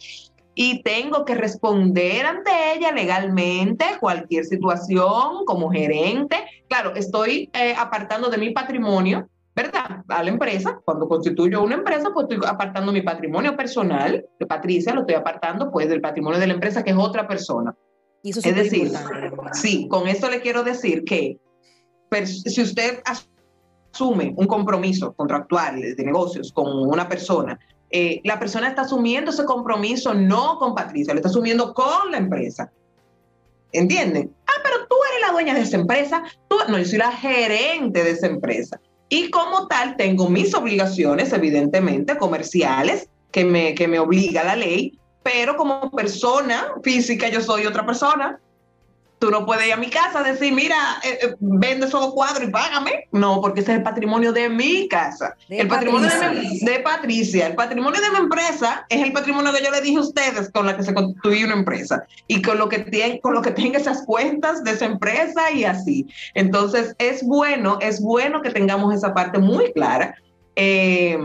Y 0.59 0.83
tengo 0.83 1.27
que 1.27 1.35
responder 1.35 2.25
ante 2.25 2.51
ella 2.75 2.91
legalmente 2.91 3.85
cualquier 4.01 4.47
situación 4.47 5.45
como 5.45 5.71
gerente. 5.71 6.37
Claro, 6.69 6.95
estoy 6.95 7.51
eh, 7.53 7.75
apartando 7.77 8.31
de 8.31 8.39
mi 8.39 8.51
patrimonio, 8.51 9.29
¿verdad? 9.55 10.03
A 10.09 10.23
la 10.23 10.31
empresa. 10.31 10.81
Cuando 10.83 11.09
constituyo 11.09 11.63
una 11.63 11.75
empresa, 11.75 12.11
pues 12.15 12.27
estoy 12.31 12.49
apartando 12.49 12.91
mi 12.91 13.03
patrimonio 13.03 13.55
personal 13.55 14.25
de 14.39 14.47
Patricia, 14.47 14.95
lo 14.95 15.03
estoy 15.03 15.17
apartando 15.17 15.71
pues 15.71 15.91
del 15.91 16.01
patrimonio 16.01 16.41
de 16.41 16.47
la 16.47 16.55
empresa, 16.55 16.83
que 16.83 16.93
es 16.93 16.97
otra 16.97 17.29
persona. 17.29 17.75
Y 18.23 18.31
eso 18.31 18.41
es, 18.41 18.47
es 18.47 18.57
decir, 18.57 18.93
sí, 19.53 19.89
con 19.89 20.09
esto 20.09 20.31
le 20.31 20.41
quiero 20.41 20.63
decir 20.63 21.05
que 21.05 21.39
si 22.25 22.62
usted 22.62 23.03
asume 23.05 24.35
un 24.37 24.47
compromiso 24.47 25.12
contractual 25.12 25.81
de 25.81 26.05
negocios 26.05 26.53
con 26.53 26.66
una 26.88 27.09
persona, 27.09 27.59
eh, 27.90 28.21
la 28.25 28.38
persona 28.38 28.69
está 28.69 28.83
asumiendo 28.83 29.31
ese 29.31 29.45
compromiso 29.45 30.12
no 30.12 30.59
con 30.59 30.75
Patricia, 30.75 31.14
lo 31.14 31.21
está 31.21 31.29
asumiendo 31.29 31.73
con 31.73 32.11
la 32.11 32.19
empresa. 32.19 32.71
¿Entienden? 33.73 34.35
Ah, 34.47 34.61
pero 34.62 34.87
tú 34.88 34.97
eres 35.11 35.27
la 35.27 35.33
dueña 35.33 35.55
de 35.55 35.61
esa 35.61 35.77
empresa. 35.77 36.23
Tú, 36.49 36.57
no, 36.69 36.79
yo 36.79 36.85
soy 36.85 36.99
la 36.99 37.12
gerente 37.12 38.03
de 38.03 38.11
esa 38.11 38.27
empresa. 38.27 38.81
Y 39.09 39.31
como 39.31 39.69
tal, 39.69 39.97
tengo 39.97 40.29
mis 40.29 40.55
obligaciones, 40.55 41.33
evidentemente, 41.33 42.16
comerciales, 42.16 43.09
que 43.31 43.45
me, 43.45 43.75
que 43.75 43.87
me 43.87 43.99
obliga 43.99 44.42
la 44.42 44.57
ley, 44.57 44.99
pero 45.23 45.57
como 45.57 45.90
persona 45.90 46.69
física, 46.83 47.29
yo 47.29 47.40
soy 47.40 47.66
otra 47.66 47.85
persona 47.85 48.40
Tú 49.27 49.33
no 49.33 49.45
puedes 49.45 49.67
ir 49.67 49.73
a 49.73 49.77
mi 49.77 49.91
casa 49.91 50.21
a 50.21 50.23
decir, 50.23 50.53
mira, 50.53 50.77
eh, 51.03 51.19
eh, 51.21 51.35
vende 51.41 51.87
esos 51.87 52.15
cuadros 52.15 52.47
y 52.47 52.47
págame. 52.53 53.09
No, 53.11 53.41
porque 53.41 53.59
ese 53.59 53.73
es 53.73 53.79
el 53.79 53.83
patrimonio 53.83 54.33
de 54.33 54.49
mi 54.49 54.87
casa. 54.87 55.35
el 55.49 55.67
patrimonio 55.67 56.09
De, 56.62 56.79
Patricia. 56.79 57.49
El 57.49 57.57
patrimonio 57.57 58.01
de 58.01 58.11
mi 58.11 58.19
empresa 58.19 58.87
es 58.89 59.03
el 59.03 59.12
patrimonio 59.12 59.53
que 59.53 59.65
yo 59.65 59.73
le 59.73 59.81
dije 59.81 59.97
a 59.97 60.03
ustedes 60.03 60.49
con 60.53 60.65
la 60.65 60.77
que 60.77 60.85
se 60.85 60.95
constituye 60.95 61.45
una 61.45 61.55
empresa. 61.55 62.05
Y 62.29 62.41
con 62.41 62.59
lo 62.59 62.69
que 62.69 62.79
tiene, 62.79 63.21
con 63.21 63.35
lo 63.35 63.43
que 63.43 63.51
tenga 63.51 63.81
esas 63.81 64.05
cuentas 64.07 64.62
de 64.62 64.71
esa 64.71 64.85
empresa 64.85 65.51
y 65.51 65.65
así. 65.65 66.07
Entonces, 66.35 66.95
es 67.01 67.25
bueno, 67.25 67.79
es 67.81 68.01
bueno 68.01 68.43
que 68.43 68.51
tengamos 68.51 68.95
esa 68.95 69.12
parte 69.12 69.41
muy 69.41 69.73
clara. 69.73 70.15
Eh, 70.55 71.19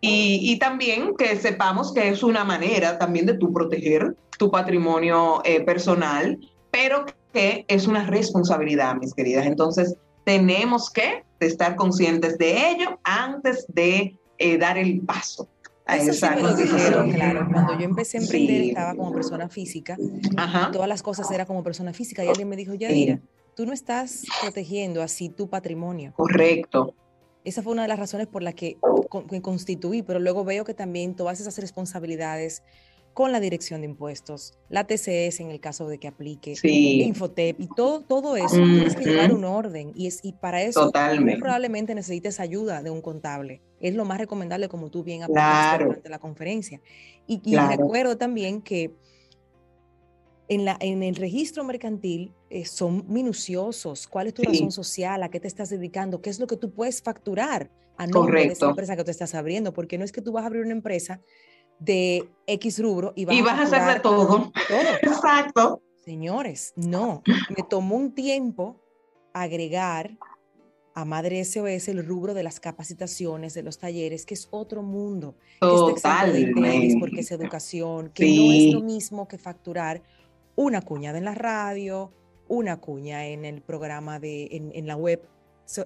y, 0.00 0.56
también 0.60 1.16
que 1.18 1.34
sepamos 1.34 1.92
que 1.92 2.10
es 2.10 2.22
una 2.22 2.44
manera 2.44 2.96
también 2.96 3.26
de 3.26 3.34
tú 3.34 3.52
proteger 3.52 4.14
tu 4.38 4.52
patrimonio 4.52 5.42
personal, 5.66 6.38
pero 6.70 7.06
que 7.32 7.64
es 7.68 7.86
una 7.86 8.06
responsabilidad, 8.06 8.96
mis 8.96 9.14
queridas. 9.14 9.46
Entonces, 9.46 9.96
tenemos 10.24 10.90
que 10.90 11.24
estar 11.40 11.76
conscientes 11.76 12.38
de 12.38 12.70
ello 12.70 12.98
antes 13.04 13.66
de 13.68 14.16
eh, 14.38 14.58
dar 14.58 14.78
el 14.78 15.00
paso. 15.00 15.48
A 15.86 15.96
esa 15.96 16.36
sí 16.36 16.62
dijeron, 16.62 17.10
claro. 17.10 17.48
Cuando 17.52 17.78
yo 17.78 17.84
empecé 17.84 18.18
a 18.18 18.20
emprender 18.20 18.62
estaba 18.62 18.94
como 18.94 19.12
persona 19.12 19.48
física. 19.48 19.96
Todas 20.72 20.88
las 20.88 21.02
cosas 21.02 21.30
eran 21.30 21.46
como 21.46 21.64
persona 21.64 21.92
física 21.92 22.24
y 22.24 22.28
alguien 22.28 22.48
me 22.48 22.56
dijo, 22.56 22.74
ya 22.74 22.90
mira, 22.90 23.20
tú 23.56 23.66
no 23.66 23.72
estás 23.72 24.24
protegiendo 24.40 25.02
así 25.02 25.30
tu 25.30 25.48
patrimonio. 25.48 26.12
Correcto. 26.16 26.94
Esa 27.42 27.62
fue 27.62 27.72
una 27.72 27.82
de 27.82 27.88
las 27.88 27.98
razones 27.98 28.26
por 28.26 28.42
las 28.42 28.54
que 28.54 28.78
me 29.30 29.42
constituí, 29.42 30.02
pero 30.02 30.20
luego 30.20 30.44
veo 30.44 30.64
que 30.64 30.74
también 30.74 31.16
todas 31.16 31.40
esas 31.40 31.58
responsabilidades 31.58 32.62
con 33.14 33.32
la 33.32 33.40
dirección 33.40 33.80
de 33.80 33.86
impuestos, 33.86 34.54
la 34.68 34.86
TCS 34.86 35.40
en 35.40 35.50
el 35.50 35.60
caso 35.60 35.88
de 35.88 35.98
que 35.98 36.08
aplique, 36.08 36.54
Infotep 36.62 37.60
y 37.60 37.68
todo, 37.68 38.02
todo 38.02 38.36
eso, 38.36 38.56
tienes 38.56 38.94
que 38.94 39.04
llevar 39.04 39.32
un 39.32 39.44
orden 39.44 39.92
y, 39.94 40.06
es, 40.06 40.20
y 40.22 40.32
para 40.32 40.62
eso 40.62 40.90
probablemente 40.92 41.94
necesites 41.94 42.40
ayuda 42.40 42.82
de 42.82 42.90
un 42.90 43.02
contable. 43.02 43.62
Es 43.80 43.94
lo 43.94 44.04
más 44.04 44.18
recomendable 44.18 44.68
como 44.68 44.90
tú 44.90 45.02
bien 45.02 45.22
apuntaste 45.22 45.84
durante 45.84 46.08
la 46.08 46.18
conferencia. 46.18 46.80
Y, 47.26 47.56
recuerdo 47.56 48.16
también 48.16 48.62
que 48.62 48.94
en, 50.48 50.64
la, 50.64 50.76
en 50.80 51.02
el 51.02 51.16
registro 51.16 51.64
mercantil 51.64 52.32
eh, 52.50 52.64
son 52.64 53.04
minuciosos. 53.08 54.06
¿Cuál 54.06 54.28
es 54.28 54.34
tu 54.34 54.42
razón 54.42 54.72
social? 54.72 55.22
¿A 55.22 55.30
qué 55.30 55.40
te 55.40 55.48
estás 55.48 55.70
dedicando? 55.70 56.20
¿Qué 56.20 56.30
es 56.30 56.40
lo 56.40 56.46
que 56.46 56.56
tú 56.56 56.72
puedes 56.72 57.02
facturar 57.02 57.70
a 57.96 58.06
nombre 58.06 58.46
de 58.46 58.52
esa 58.52 58.68
empresa 58.68 58.96
que 58.96 59.04
tú 59.04 59.10
estás 59.10 59.34
abriendo? 59.34 59.72
Porque 59.72 59.96
no 59.96 60.04
es 60.04 60.12
que 60.12 60.20
tú 60.20 60.32
vas 60.32 60.44
a 60.44 60.46
abrir 60.46 60.62
una 60.62 60.72
empresa 60.72 61.20
de 61.80 62.28
X 62.46 62.80
rubro 62.80 63.12
y 63.16 63.24
vas, 63.24 63.58
a, 63.58 63.62
hacer 63.62 63.94
de 63.94 64.00
todo. 64.00 64.52
Exacto. 65.02 65.82
Señores, 66.04 66.72
no. 66.76 67.22
Me 67.56 67.62
tomó 67.68 67.96
un 67.96 68.14
tiempo 68.14 68.80
agregar 69.32 70.16
a 70.94 71.04
Madre 71.04 71.44
SOS 71.44 71.88
el 71.88 72.04
rubro 72.04 72.34
de 72.34 72.42
las 72.42 72.60
capacitaciones, 72.60 73.54
de 73.54 73.62
los 73.62 73.78
talleres, 73.78 74.26
que 74.26 74.34
es 74.34 74.48
otro 74.50 74.82
mundo. 74.82 75.36
Totalmente. 75.60 76.96
porque 76.98 77.20
es 77.20 77.30
educación, 77.30 78.10
que 78.10 78.24
no 78.24 78.52
es 78.52 78.74
lo 78.74 78.80
mismo 78.80 79.28
que 79.28 79.38
facturar 79.38 80.02
una 80.56 80.82
cuñada 80.82 81.18
en 81.18 81.24
la 81.24 81.34
radio, 81.34 82.12
una 82.48 82.80
cuña 82.80 83.26
en 83.26 83.44
el 83.44 83.62
programa 83.62 84.18
de, 84.18 84.48
en, 84.74 84.86
la 84.86 84.96
web, 84.96 85.22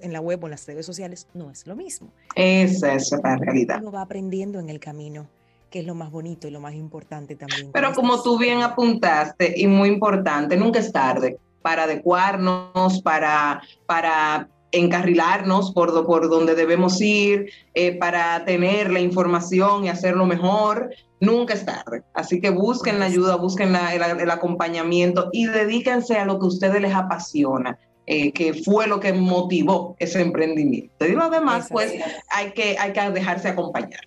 en 0.00 0.12
la 0.12 0.20
web 0.20 0.42
o 0.42 0.46
en 0.46 0.52
las 0.52 0.66
redes 0.66 0.87
sociales, 0.87 1.28
no 1.35 1.50
es 1.50 1.66
lo 1.66 1.76
mismo. 1.76 2.12
Esa 2.35 2.94
es 2.94 3.12
la 3.22 3.37
realidad. 3.37 3.80
Uno 3.80 3.92
va 3.92 4.00
aprendiendo 4.00 4.59
en 4.59 4.70
el 4.70 4.80
camino 4.80 5.28
que 5.74 5.80
es 5.80 5.87
lo 5.87 5.96
más 5.96 6.12
bonito 6.12 6.46
y 6.46 6.52
lo 6.52 6.60
más 6.60 6.74
importante 6.74 7.34
también. 7.34 7.72
Pero 7.72 7.92
como 7.94 8.22
tú 8.22 8.38
bien 8.38 8.62
apuntaste, 8.62 9.54
y 9.56 9.66
muy 9.66 9.88
importante, 9.88 10.56
nunca 10.56 10.78
es 10.78 10.92
tarde 10.92 11.40
para 11.62 11.82
adecuarnos, 11.82 13.02
para, 13.02 13.60
para 13.84 14.48
encarrilarnos 14.70 15.72
por, 15.72 16.06
por 16.06 16.30
donde 16.30 16.54
debemos 16.54 17.00
ir, 17.00 17.50
eh, 17.74 17.98
para 17.98 18.44
tener 18.44 18.92
la 18.92 19.00
información 19.00 19.84
y 19.84 19.88
hacerlo 19.88 20.26
mejor, 20.26 20.90
nunca 21.18 21.54
es 21.54 21.64
tarde. 21.64 22.04
Así 22.14 22.40
que 22.40 22.50
busquen 22.50 23.00
la 23.00 23.06
ayuda, 23.06 23.35
busquen 23.35 23.75
el, 23.75 24.31
acompañamiento 24.31 25.29
y 25.33 25.46
dedíquense 25.46 26.16
a 26.18 26.25
lo 26.25 26.38
que 26.38 26.44
a 26.44 26.48
ustedes 26.50 26.81
les 26.81 26.94
apasiona. 26.94 27.81
Eh, 28.06 28.33
que 28.33 28.52
fue 28.52 28.87
lo 28.87 29.00
que 29.00 29.14
motivó 29.14 29.96
ese 29.98 30.20
emprendimiento. 30.20 31.06
Y 31.06 31.12
lo 31.12 31.31
demás, 31.31 31.68
pues 31.70 31.94
hay 32.31 32.52
que, 32.52 32.77
hay 32.79 32.92
que 32.92 33.10
dejarse 33.12 33.48
acompañar. 33.48 34.02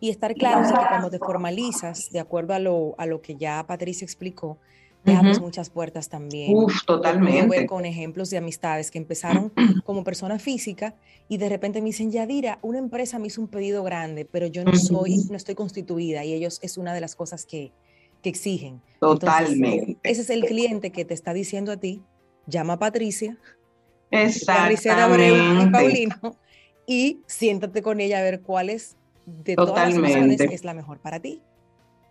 Y 0.00 0.10
estar 0.10 0.34
claro 0.34 0.62
es 0.62 0.72
que 0.72 0.78
cuando 0.88 1.10
te 1.10 1.18
formalizas, 1.18 2.10
de 2.10 2.20
acuerdo 2.20 2.54
a 2.54 2.58
lo, 2.58 2.94
a 2.98 3.06
lo 3.06 3.22
que 3.22 3.36
ya 3.36 3.64
Patricia 3.66 4.04
explicó, 4.04 4.58
te 5.06 5.14
abres 5.14 5.40
muchas 5.40 5.70
puertas 5.70 6.08
también. 6.08 6.54
Uf, 6.54 6.84
totalmente. 6.84 7.46
ver 7.46 7.66
con 7.66 7.84
ejemplos 7.84 8.28
de 8.30 8.38
amistades 8.38 8.90
que 8.90 8.98
empezaron 8.98 9.52
como 9.84 10.02
persona 10.02 10.38
física 10.38 10.96
y 11.28 11.38
de 11.38 11.48
repente 11.48 11.80
me 11.80 11.86
dicen, 11.86 12.10
Yadira, 12.10 12.58
una 12.62 12.78
empresa 12.78 13.18
me 13.18 13.28
hizo 13.28 13.40
un 13.40 13.48
pedido 13.48 13.84
grande, 13.84 14.24
pero 14.24 14.46
yo 14.46 14.64
no 14.64 14.74
soy, 14.74 15.18
no 15.30 15.36
estoy 15.36 15.54
constituida 15.54 16.24
y 16.24 16.34
ellos 16.34 16.58
es 16.62 16.76
una 16.76 16.92
de 16.92 17.00
las 17.00 17.14
cosas 17.14 17.46
que, 17.46 17.72
que 18.20 18.28
exigen. 18.28 18.82
Totalmente. 18.98 19.96
ese 20.02 20.22
es 20.22 20.30
el 20.30 20.44
cliente 20.44 20.90
que 20.90 21.04
te 21.04 21.14
está 21.14 21.32
diciendo 21.32 21.70
a 21.70 21.76
ti, 21.76 22.02
llama 22.46 22.74
a 22.74 22.78
Patricia. 22.78 23.38
Exactamente. 24.10 25.32
y 25.62 25.70
Paulino 25.70 26.36
y 26.86 27.20
siéntate 27.26 27.82
con 27.82 28.00
ella 28.00 28.20
a 28.20 28.22
ver 28.22 28.40
cuál 28.40 28.70
es 28.70 28.96
de 29.26 29.56
todas 29.56 29.92
las 29.92 29.98
opciones 29.98 30.40
es 30.40 30.64
la 30.64 30.72
mejor 30.72 30.98
para 30.98 31.20
ti, 31.20 31.42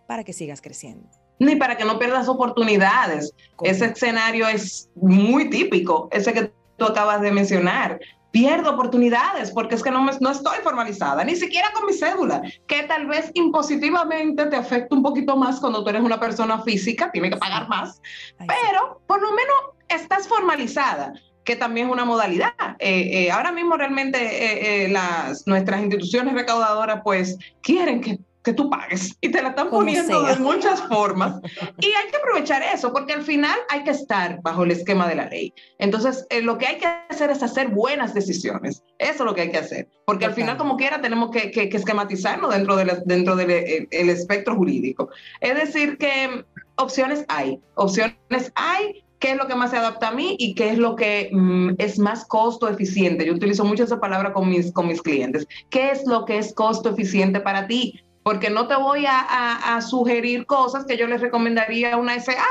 para 0.06 0.22
que 0.22 0.32
sigas 0.32 0.60
creciendo. 0.60 1.08
Ni 1.38 1.56
para 1.56 1.76
que 1.76 1.84
no 1.84 1.98
pierdas 1.98 2.28
oportunidades. 2.28 3.32
Ese 3.62 3.86
escenario 3.86 4.46
es 4.46 4.90
muy 4.94 5.50
típico, 5.50 6.08
ese 6.12 6.32
que 6.32 6.52
tú 6.76 6.84
acabas 6.84 7.20
de 7.20 7.32
mencionar. 7.32 7.98
Pierdo 8.30 8.70
oportunidades 8.70 9.50
porque 9.50 9.74
es 9.74 9.82
que 9.82 9.90
no, 9.90 10.02
me, 10.02 10.12
no 10.20 10.30
estoy 10.30 10.58
formalizada, 10.62 11.24
ni 11.24 11.36
siquiera 11.36 11.70
con 11.72 11.86
mi 11.86 11.94
cédula, 11.94 12.42
que 12.66 12.82
tal 12.82 13.06
vez 13.06 13.30
impositivamente 13.32 14.44
te 14.46 14.56
afecta 14.56 14.94
un 14.94 15.02
poquito 15.02 15.36
más 15.36 15.58
cuando 15.58 15.82
tú 15.82 15.88
eres 15.88 16.02
una 16.02 16.20
persona 16.20 16.60
física, 16.62 17.10
tiene 17.10 17.30
que 17.30 17.38
pagar 17.38 17.66
más, 17.68 18.02
pero 18.36 19.00
por 19.06 19.22
lo 19.22 19.30
menos 19.30 19.56
estás 19.88 20.28
formalizada 20.28 21.14
que 21.46 21.56
también 21.56 21.86
es 21.86 21.92
una 21.92 22.04
modalidad. 22.04 22.52
Eh, 22.78 23.24
eh, 23.24 23.30
ahora 23.30 23.52
mismo 23.52 23.76
realmente 23.76 24.84
eh, 24.84 24.88
las, 24.88 25.46
nuestras 25.46 25.80
instituciones 25.80 26.34
recaudadoras 26.34 27.00
pues 27.04 27.38
quieren 27.62 28.00
que, 28.00 28.18
que 28.42 28.52
tú 28.52 28.68
pagues 28.68 29.16
y 29.20 29.30
te 29.30 29.40
la 29.40 29.50
están 29.50 29.70
poniendo 29.70 30.22
de 30.24 30.36
muchas 30.36 30.82
formas. 30.82 31.40
Y 31.78 31.86
hay 31.86 32.10
que 32.10 32.16
aprovechar 32.16 32.62
eso 32.62 32.92
porque 32.92 33.12
al 33.12 33.22
final 33.22 33.56
hay 33.70 33.84
que 33.84 33.92
estar 33.92 34.42
bajo 34.42 34.64
el 34.64 34.72
esquema 34.72 35.08
de 35.08 35.14
la 35.14 35.26
ley. 35.26 35.54
Entonces, 35.78 36.26
lo 36.42 36.58
que 36.58 36.66
hay 36.66 36.78
que 36.78 36.86
hacer 37.08 37.30
es 37.30 37.42
hacer 37.42 37.68
buenas 37.68 38.12
decisiones. 38.12 38.82
Eso 38.98 39.12
es 39.12 39.20
lo 39.20 39.34
que 39.34 39.42
hay 39.42 39.50
que 39.52 39.58
hacer. 39.58 39.88
Porque 40.04 40.24
al 40.24 40.34
final, 40.34 40.56
como 40.56 40.76
quiera, 40.76 41.00
tenemos 41.00 41.30
que, 41.30 41.52
que, 41.52 41.70
esquematizarnos 41.72 42.52
dentro, 42.52 42.74
de 42.74 43.02
dentro 43.04 43.36
del 43.36 43.86
el 43.88 44.10
espectro 44.10 44.56
jurídico. 44.56 45.10
Es 45.40 45.54
decir, 45.54 45.96
que 45.96 46.44
opciones 46.76 47.24
hay. 47.28 47.60
Opciones 47.76 48.52
hay 48.56 49.05
qué 49.18 49.32
es 49.32 49.36
lo 49.36 49.46
que 49.46 49.54
más 49.54 49.70
se 49.70 49.78
adapta 49.78 50.08
a 50.08 50.12
mí 50.12 50.36
y 50.38 50.54
qué 50.54 50.70
es 50.70 50.78
lo 50.78 50.96
que 50.96 51.30
mm, 51.32 51.70
es 51.78 51.98
más 51.98 52.24
costo 52.26 52.68
eficiente. 52.68 53.26
Yo 53.26 53.34
utilizo 53.34 53.64
mucho 53.64 53.84
esa 53.84 54.00
palabra 54.00 54.32
con 54.32 54.48
mis, 54.48 54.72
con 54.72 54.88
mis 54.88 55.02
clientes. 55.02 55.46
¿Qué 55.70 55.90
es 55.90 56.06
lo 56.06 56.24
que 56.24 56.38
es 56.38 56.54
costo 56.54 56.90
eficiente 56.90 57.40
para 57.40 57.66
ti? 57.66 58.00
Porque 58.22 58.50
no 58.50 58.66
te 58.66 58.76
voy 58.76 59.04
a, 59.06 59.80
sugerir 59.80 60.46
cosas 60.46 60.84
que 60.84 60.96
yo 60.96 61.06
les 61.06 61.20
recomendaría 61.20 61.94
a 61.94 61.96
una 61.96 62.18
SA. 62.18 62.44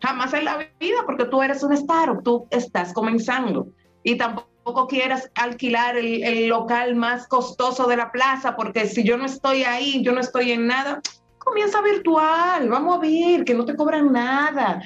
Jamás 0.00 0.32
en 0.32 0.44
la 0.44 0.58
vida, 0.78 0.98
porque 1.04 1.24
tú 1.24 1.42
eres 1.42 1.62
un 1.62 1.72
startup, 1.72 2.22
tú 2.22 2.46
estás 2.50 2.92
comenzando. 2.92 3.68
Y 4.04 4.16
tampoco 4.16 4.86
quieras 4.86 5.30
alquilar 5.34 5.96
el, 5.96 6.22
el 6.22 6.48
local 6.48 6.94
más 6.94 7.26
costoso 7.26 7.86
de 7.88 7.96
la 7.96 8.10
plaza, 8.10 8.56
porque 8.56 8.86
si 8.86 9.02
yo 9.02 9.18
no 9.18 9.26
estoy 9.26 9.64
ahí, 9.64 10.02
yo 10.02 10.12
no 10.12 10.20
estoy 10.20 10.52
en 10.52 10.66
nada, 10.66 11.02
comienza 11.48 11.80
virtual, 11.80 12.68
vamos 12.68 12.96
a 12.96 13.00
ver, 13.00 13.44
que 13.44 13.54
no 13.54 13.64
te 13.64 13.74
cobran 13.74 14.12
nada. 14.12 14.82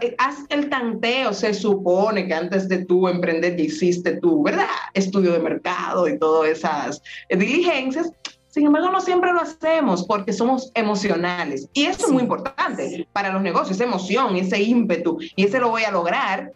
Eh, 0.00 0.14
haz 0.18 0.38
el 0.48 0.68
tanteo, 0.68 1.32
se 1.32 1.54
supone 1.54 2.26
que 2.26 2.34
antes 2.34 2.68
de 2.68 2.84
tú 2.84 3.08
emprender 3.08 3.56
ya 3.56 3.64
hiciste 3.64 4.16
tu, 4.16 4.42
¿verdad? 4.42 4.66
Estudio 4.94 5.32
de 5.32 5.38
mercado 5.38 6.08
y 6.08 6.18
todas 6.18 6.50
esas 6.50 7.02
eh, 7.28 7.36
diligencias. 7.36 8.10
Sin 8.48 8.66
embargo, 8.66 8.90
no 8.90 9.00
siempre 9.00 9.32
lo 9.32 9.40
hacemos 9.40 10.04
porque 10.06 10.32
somos 10.32 10.70
emocionales. 10.74 11.68
Y 11.74 11.84
eso 11.84 12.06
es 12.06 12.12
muy 12.12 12.22
importante 12.22 13.06
para 13.12 13.32
los 13.32 13.42
negocios, 13.42 13.76
esa 13.76 13.84
emoción, 13.84 14.36
ese 14.36 14.60
ímpetu, 14.60 15.18
y 15.36 15.44
ese 15.44 15.60
lo 15.60 15.68
voy 15.68 15.84
a 15.84 15.90
lograr, 15.90 16.52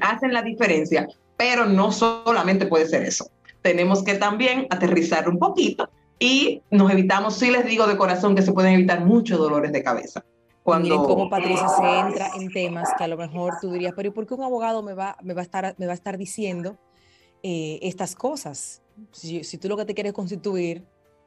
hacen 0.00 0.32
la 0.32 0.42
diferencia. 0.42 1.08
Pero 1.36 1.66
no 1.66 1.90
solamente 1.90 2.66
puede 2.66 2.86
ser 2.86 3.02
eso. 3.02 3.28
Tenemos 3.62 4.04
que 4.04 4.14
también 4.14 4.66
aterrizar 4.70 5.28
un 5.28 5.38
poquito 5.38 5.88
y 6.18 6.62
nos 6.70 6.90
evitamos, 6.90 7.36
sí 7.36 7.50
les 7.50 7.66
digo 7.66 7.86
de 7.86 7.96
corazón 7.96 8.34
que 8.34 8.42
se 8.42 8.52
pueden 8.52 8.74
evitar 8.74 9.04
muchos 9.04 9.38
dolores 9.38 9.72
de 9.72 9.82
cabeza. 9.82 10.24
Cuando... 10.62 10.88
Miren 10.88 11.04
cómo 11.04 11.30
Patricia 11.30 11.68
se 11.68 11.98
entra 11.98 12.30
en 12.34 12.50
temas 12.50 12.88
que 12.96 13.04
a 13.04 13.08
lo 13.08 13.16
mejor 13.16 13.54
tú 13.60 13.70
dirías, 13.70 13.92
pero 13.94 14.08
¿y 14.08 14.10
por 14.10 14.26
qué 14.26 14.34
un 14.34 14.42
abogado 14.42 14.82
me 14.82 14.94
va, 14.94 15.16
me 15.22 15.34
va, 15.34 15.42
a, 15.42 15.44
estar, 15.44 15.74
me 15.78 15.86
va 15.86 15.92
a 15.92 15.94
estar 15.94 16.18
diciendo 16.18 16.76
eh, 17.42 17.78
estas 17.82 18.16
cosas? 18.16 18.82
Si, 19.12 19.44
si, 19.44 19.58
tú 19.58 19.68
lo 19.68 19.76
que 19.76 19.84
te 19.84 19.94
quieres 19.94 20.12
constituir, 20.12 20.84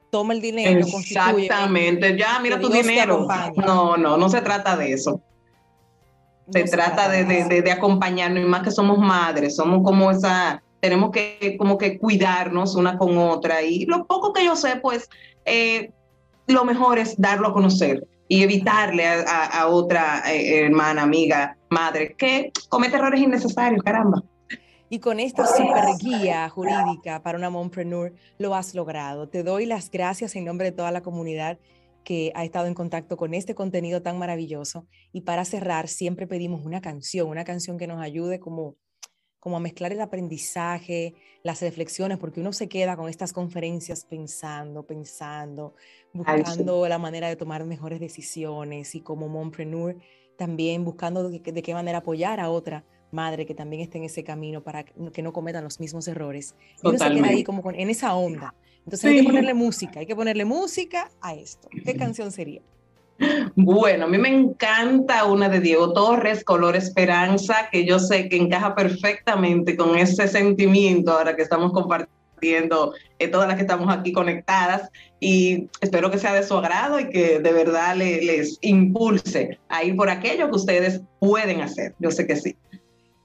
toma 0.10 0.34
el 0.34 0.42
dinero. 0.42 0.80
Exactamente, 0.80 2.18
ya 2.18 2.40
mira 2.40 2.60
tu 2.60 2.70
dinero. 2.70 3.28
No, 3.56 3.96
no, 3.96 4.18
no 4.18 4.30
se 4.30 4.42
trata 4.42 4.76
de 4.76 4.94
eso. 4.94 5.22
Se, 6.52 6.64
trata, 6.64 7.08
de, 7.10 7.26
de, 7.26 7.62
de, 7.62 7.72
acompañarnos, 7.72 8.44
y 8.44 8.48
más 8.48 8.64
que 8.64 8.72
somos 8.72 8.98
madres, 8.98 9.56
somos 9.56 9.84
como 9.84 10.10
esa, 10.10 10.64
tenemos 10.80 11.12
que 11.12 11.56
como 11.58 11.78
que 11.78 11.98
cuidarnos 11.98 12.76
una 12.76 12.98
con 12.98 13.18
otra 13.18 13.62
y 13.62 13.86
lo 13.86 14.06
poco 14.06 14.34
que 14.34 14.46
yo 14.46 14.56
sé, 14.56 14.78
pues 14.78 15.10
eh, 15.46 15.92
lo 16.48 16.66
mejor 16.66 17.00
es 17.00 17.20
darlo 17.20 17.48
a 17.48 17.54
conocer 17.54 18.08
y 18.28 18.44
evitarle 18.44 19.06
a, 19.08 19.68
otra 19.68 20.22
eh, 20.32 20.66
hermana, 20.66 21.02
amiga, 21.02 21.58
madre, 21.70 22.16
que 22.16 22.52
comete 22.70 22.96
errores 22.96 23.20
innecesarios, 23.20 23.82
caramba. 23.82 24.24
Y 24.88 25.00
con 25.00 25.20
esta 25.20 25.46
super 25.48 25.84
guía 26.00 26.48
jurídica 26.50 27.22
para 27.24 27.38
una 27.38 27.50
mompreneur 27.50 28.14
lo 28.38 28.56
has 28.56 28.76
logrado. 28.76 29.28
Te 29.30 29.44
doy 29.44 29.66
las 29.66 29.90
gracias 29.90 30.36
en 30.36 30.46
nombre 30.46 30.70
de 30.70 30.78
toda 30.78 30.92
la 30.92 31.02
comunidad 31.02 31.58
que 32.04 32.32
ha 32.36 32.44
estado 32.44 32.68
en 32.68 32.74
contacto 32.74 33.18
con 33.18 33.34
este 33.34 33.56
contenido 33.56 34.02
tan 34.02 34.18
maravilloso. 34.18 34.88
Y 35.12 35.22
para 35.22 35.46
cerrar, 35.46 35.88
siempre 35.88 36.28
pedimos 36.28 36.66
una 36.66 36.82
canción, 36.82 37.30
una 37.30 37.44
canción 37.44 37.78
que 37.78 37.88
nos 37.88 38.02
ayude 38.02 38.40
como 38.40 38.76
como 39.40 39.58
a 39.58 39.60
mezclar 39.60 39.92
el 39.92 40.02
aprendizaje, 40.02 41.14
las 41.44 41.62
reflexiones, 41.62 42.18
porque 42.18 42.42
uno 42.42 42.52
se 42.54 42.68
queda 42.68 42.98
con 42.98 43.10
estas 43.10 43.34
conferencias 43.34 44.06
pensando, 44.06 44.84
pensando, 44.84 45.76
buscando 46.14 46.88
la 46.88 46.98
manera 46.98 47.30
de 47.30 47.36
tomar 47.36 47.64
mejores 47.66 48.00
decisiones 48.00 48.96
y 48.96 49.02
como 49.02 49.28
mompreneur 49.30 49.98
también 50.38 50.86
buscando 50.86 51.30
de, 51.30 51.42
qué 51.42 51.74
manera 51.74 52.00
apoyar 52.00 52.40
a 52.40 52.50
otra 52.50 52.86
madre 53.12 53.46
que 53.46 53.54
también 53.54 53.82
esté 53.82 53.98
en 53.98 54.06
ese 54.06 54.24
camino 54.24 54.64
para 54.64 54.84
que 54.84 55.22
no 55.22 55.34
cometan 55.34 55.64
los 55.64 55.80
mismos 55.80 56.08
errores. 56.08 56.56
Y 56.82 56.88
uno 56.88 56.98
se 56.98 57.10
queda 57.10 57.28
ahí 57.28 57.44
como 57.44 57.62
con, 57.62 57.76
en 57.76 57.90
esa 57.90 58.16
onda. 58.16 58.56
Entonces 58.80 59.12
hay 59.12 59.18
que 59.20 59.24
ponerle 59.24 59.54
música, 59.54 60.00
hay 60.00 60.06
que 60.06 60.16
ponerle 60.16 60.46
música 60.46 61.12
a 61.22 61.34
esto. 61.34 61.68
¿Qué 61.84 61.96
canción 61.96 62.32
sería? 62.32 62.62
Bueno, 63.56 64.06
a 64.06 64.08
mí 64.08 64.18
me 64.18 64.30
encanta 64.30 65.26
una 65.26 65.50
de 65.50 65.60
Diego 65.60 65.94
Torres, 65.94 66.44
Color 66.44 66.76
Esperanza, 66.76 67.70
que 67.72 67.86
yo 67.86 68.00
sé 68.00 68.30
que 68.30 68.38
encaja 68.38 68.76
perfectamente 68.76 69.76
con 69.76 69.98
ese 69.98 70.28
sentimiento 70.28 71.12
ahora 71.12 71.36
que 71.36 71.42
estamos 71.42 71.74
compartiendo 71.74 72.94
eh, 73.20 73.28
todas 73.28 73.48
las 73.48 73.58
que 73.58 73.64
estamos 73.64 73.94
aquí 73.94 74.14
conectadas 74.14 74.90
y 75.20 75.68
espero 75.82 76.10
que 76.10 76.18
sea 76.18 76.34
de 76.34 76.44
su 76.44 76.56
agrado 76.56 77.00
y 77.00 77.10
que 77.10 77.40
de 77.40 77.52
verdad 77.52 77.98
les 77.98 78.58
impulse 78.62 79.60
a 79.68 79.84
ir 79.84 79.98
por 79.98 80.10
aquello 80.10 80.50
que 80.50 80.56
ustedes 80.56 81.02
pueden 81.20 81.62
hacer. 81.62 81.96
Yo 82.00 82.12
sé 82.12 82.26
que 82.26 82.38
sí. 82.38 82.56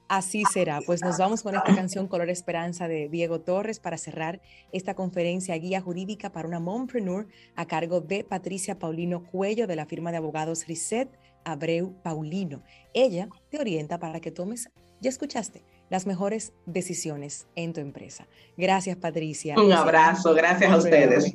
Así 0.07 0.43
será. 0.51 0.81
Pues 0.85 1.01
nos 1.01 1.17
vamos 1.17 1.41
con 1.41 1.55
esta 1.55 1.75
canción 1.75 2.07
Color 2.07 2.29
Esperanza 2.29 2.87
de 2.87 3.09
Diego 3.09 3.41
Torres 3.41 3.79
para 3.79 3.97
cerrar 3.97 4.39
esta 4.71 4.93
conferencia 4.93 5.57
guía 5.57 5.81
jurídica 5.81 6.31
para 6.31 6.47
una 6.47 6.59
mompreneur 6.59 7.27
a 7.55 7.65
cargo 7.65 8.01
de 8.01 8.23
Patricia 8.23 8.77
Paulino 8.77 9.23
Cuello 9.23 9.65
de 9.65 9.75
la 9.75 9.85
firma 9.85 10.11
de 10.11 10.17
abogados 10.17 10.67
Risset 10.67 11.09
Abreu 11.43 11.95
Paulino. 12.03 12.61
Ella 12.93 13.29
te 13.49 13.59
orienta 13.59 13.99
para 13.99 14.19
que 14.19 14.31
tomes, 14.31 14.69
ya 15.01 15.09
escuchaste, 15.09 15.63
las 15.89 16.05
mejores 16.05 16.53
decisiones 16.65 17.47
en 17.55 17.73
tu 17.73 17.81
empresa. 17.81 18.27
Gracias, 18.57 18.97
Patricia. 18.97 19.55
Un 19.59 19.71
abrazo, 19.71 20.33
gracias 20.33 20.71
a 20.71 20.77
ustedes. 20.77 21.33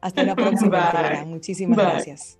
Hasta 0.00 0.24
la 0.24 0.34
próxima. 0.34 1.24
Muchísimas 1.26 1.78
gracias. 1.78 2.38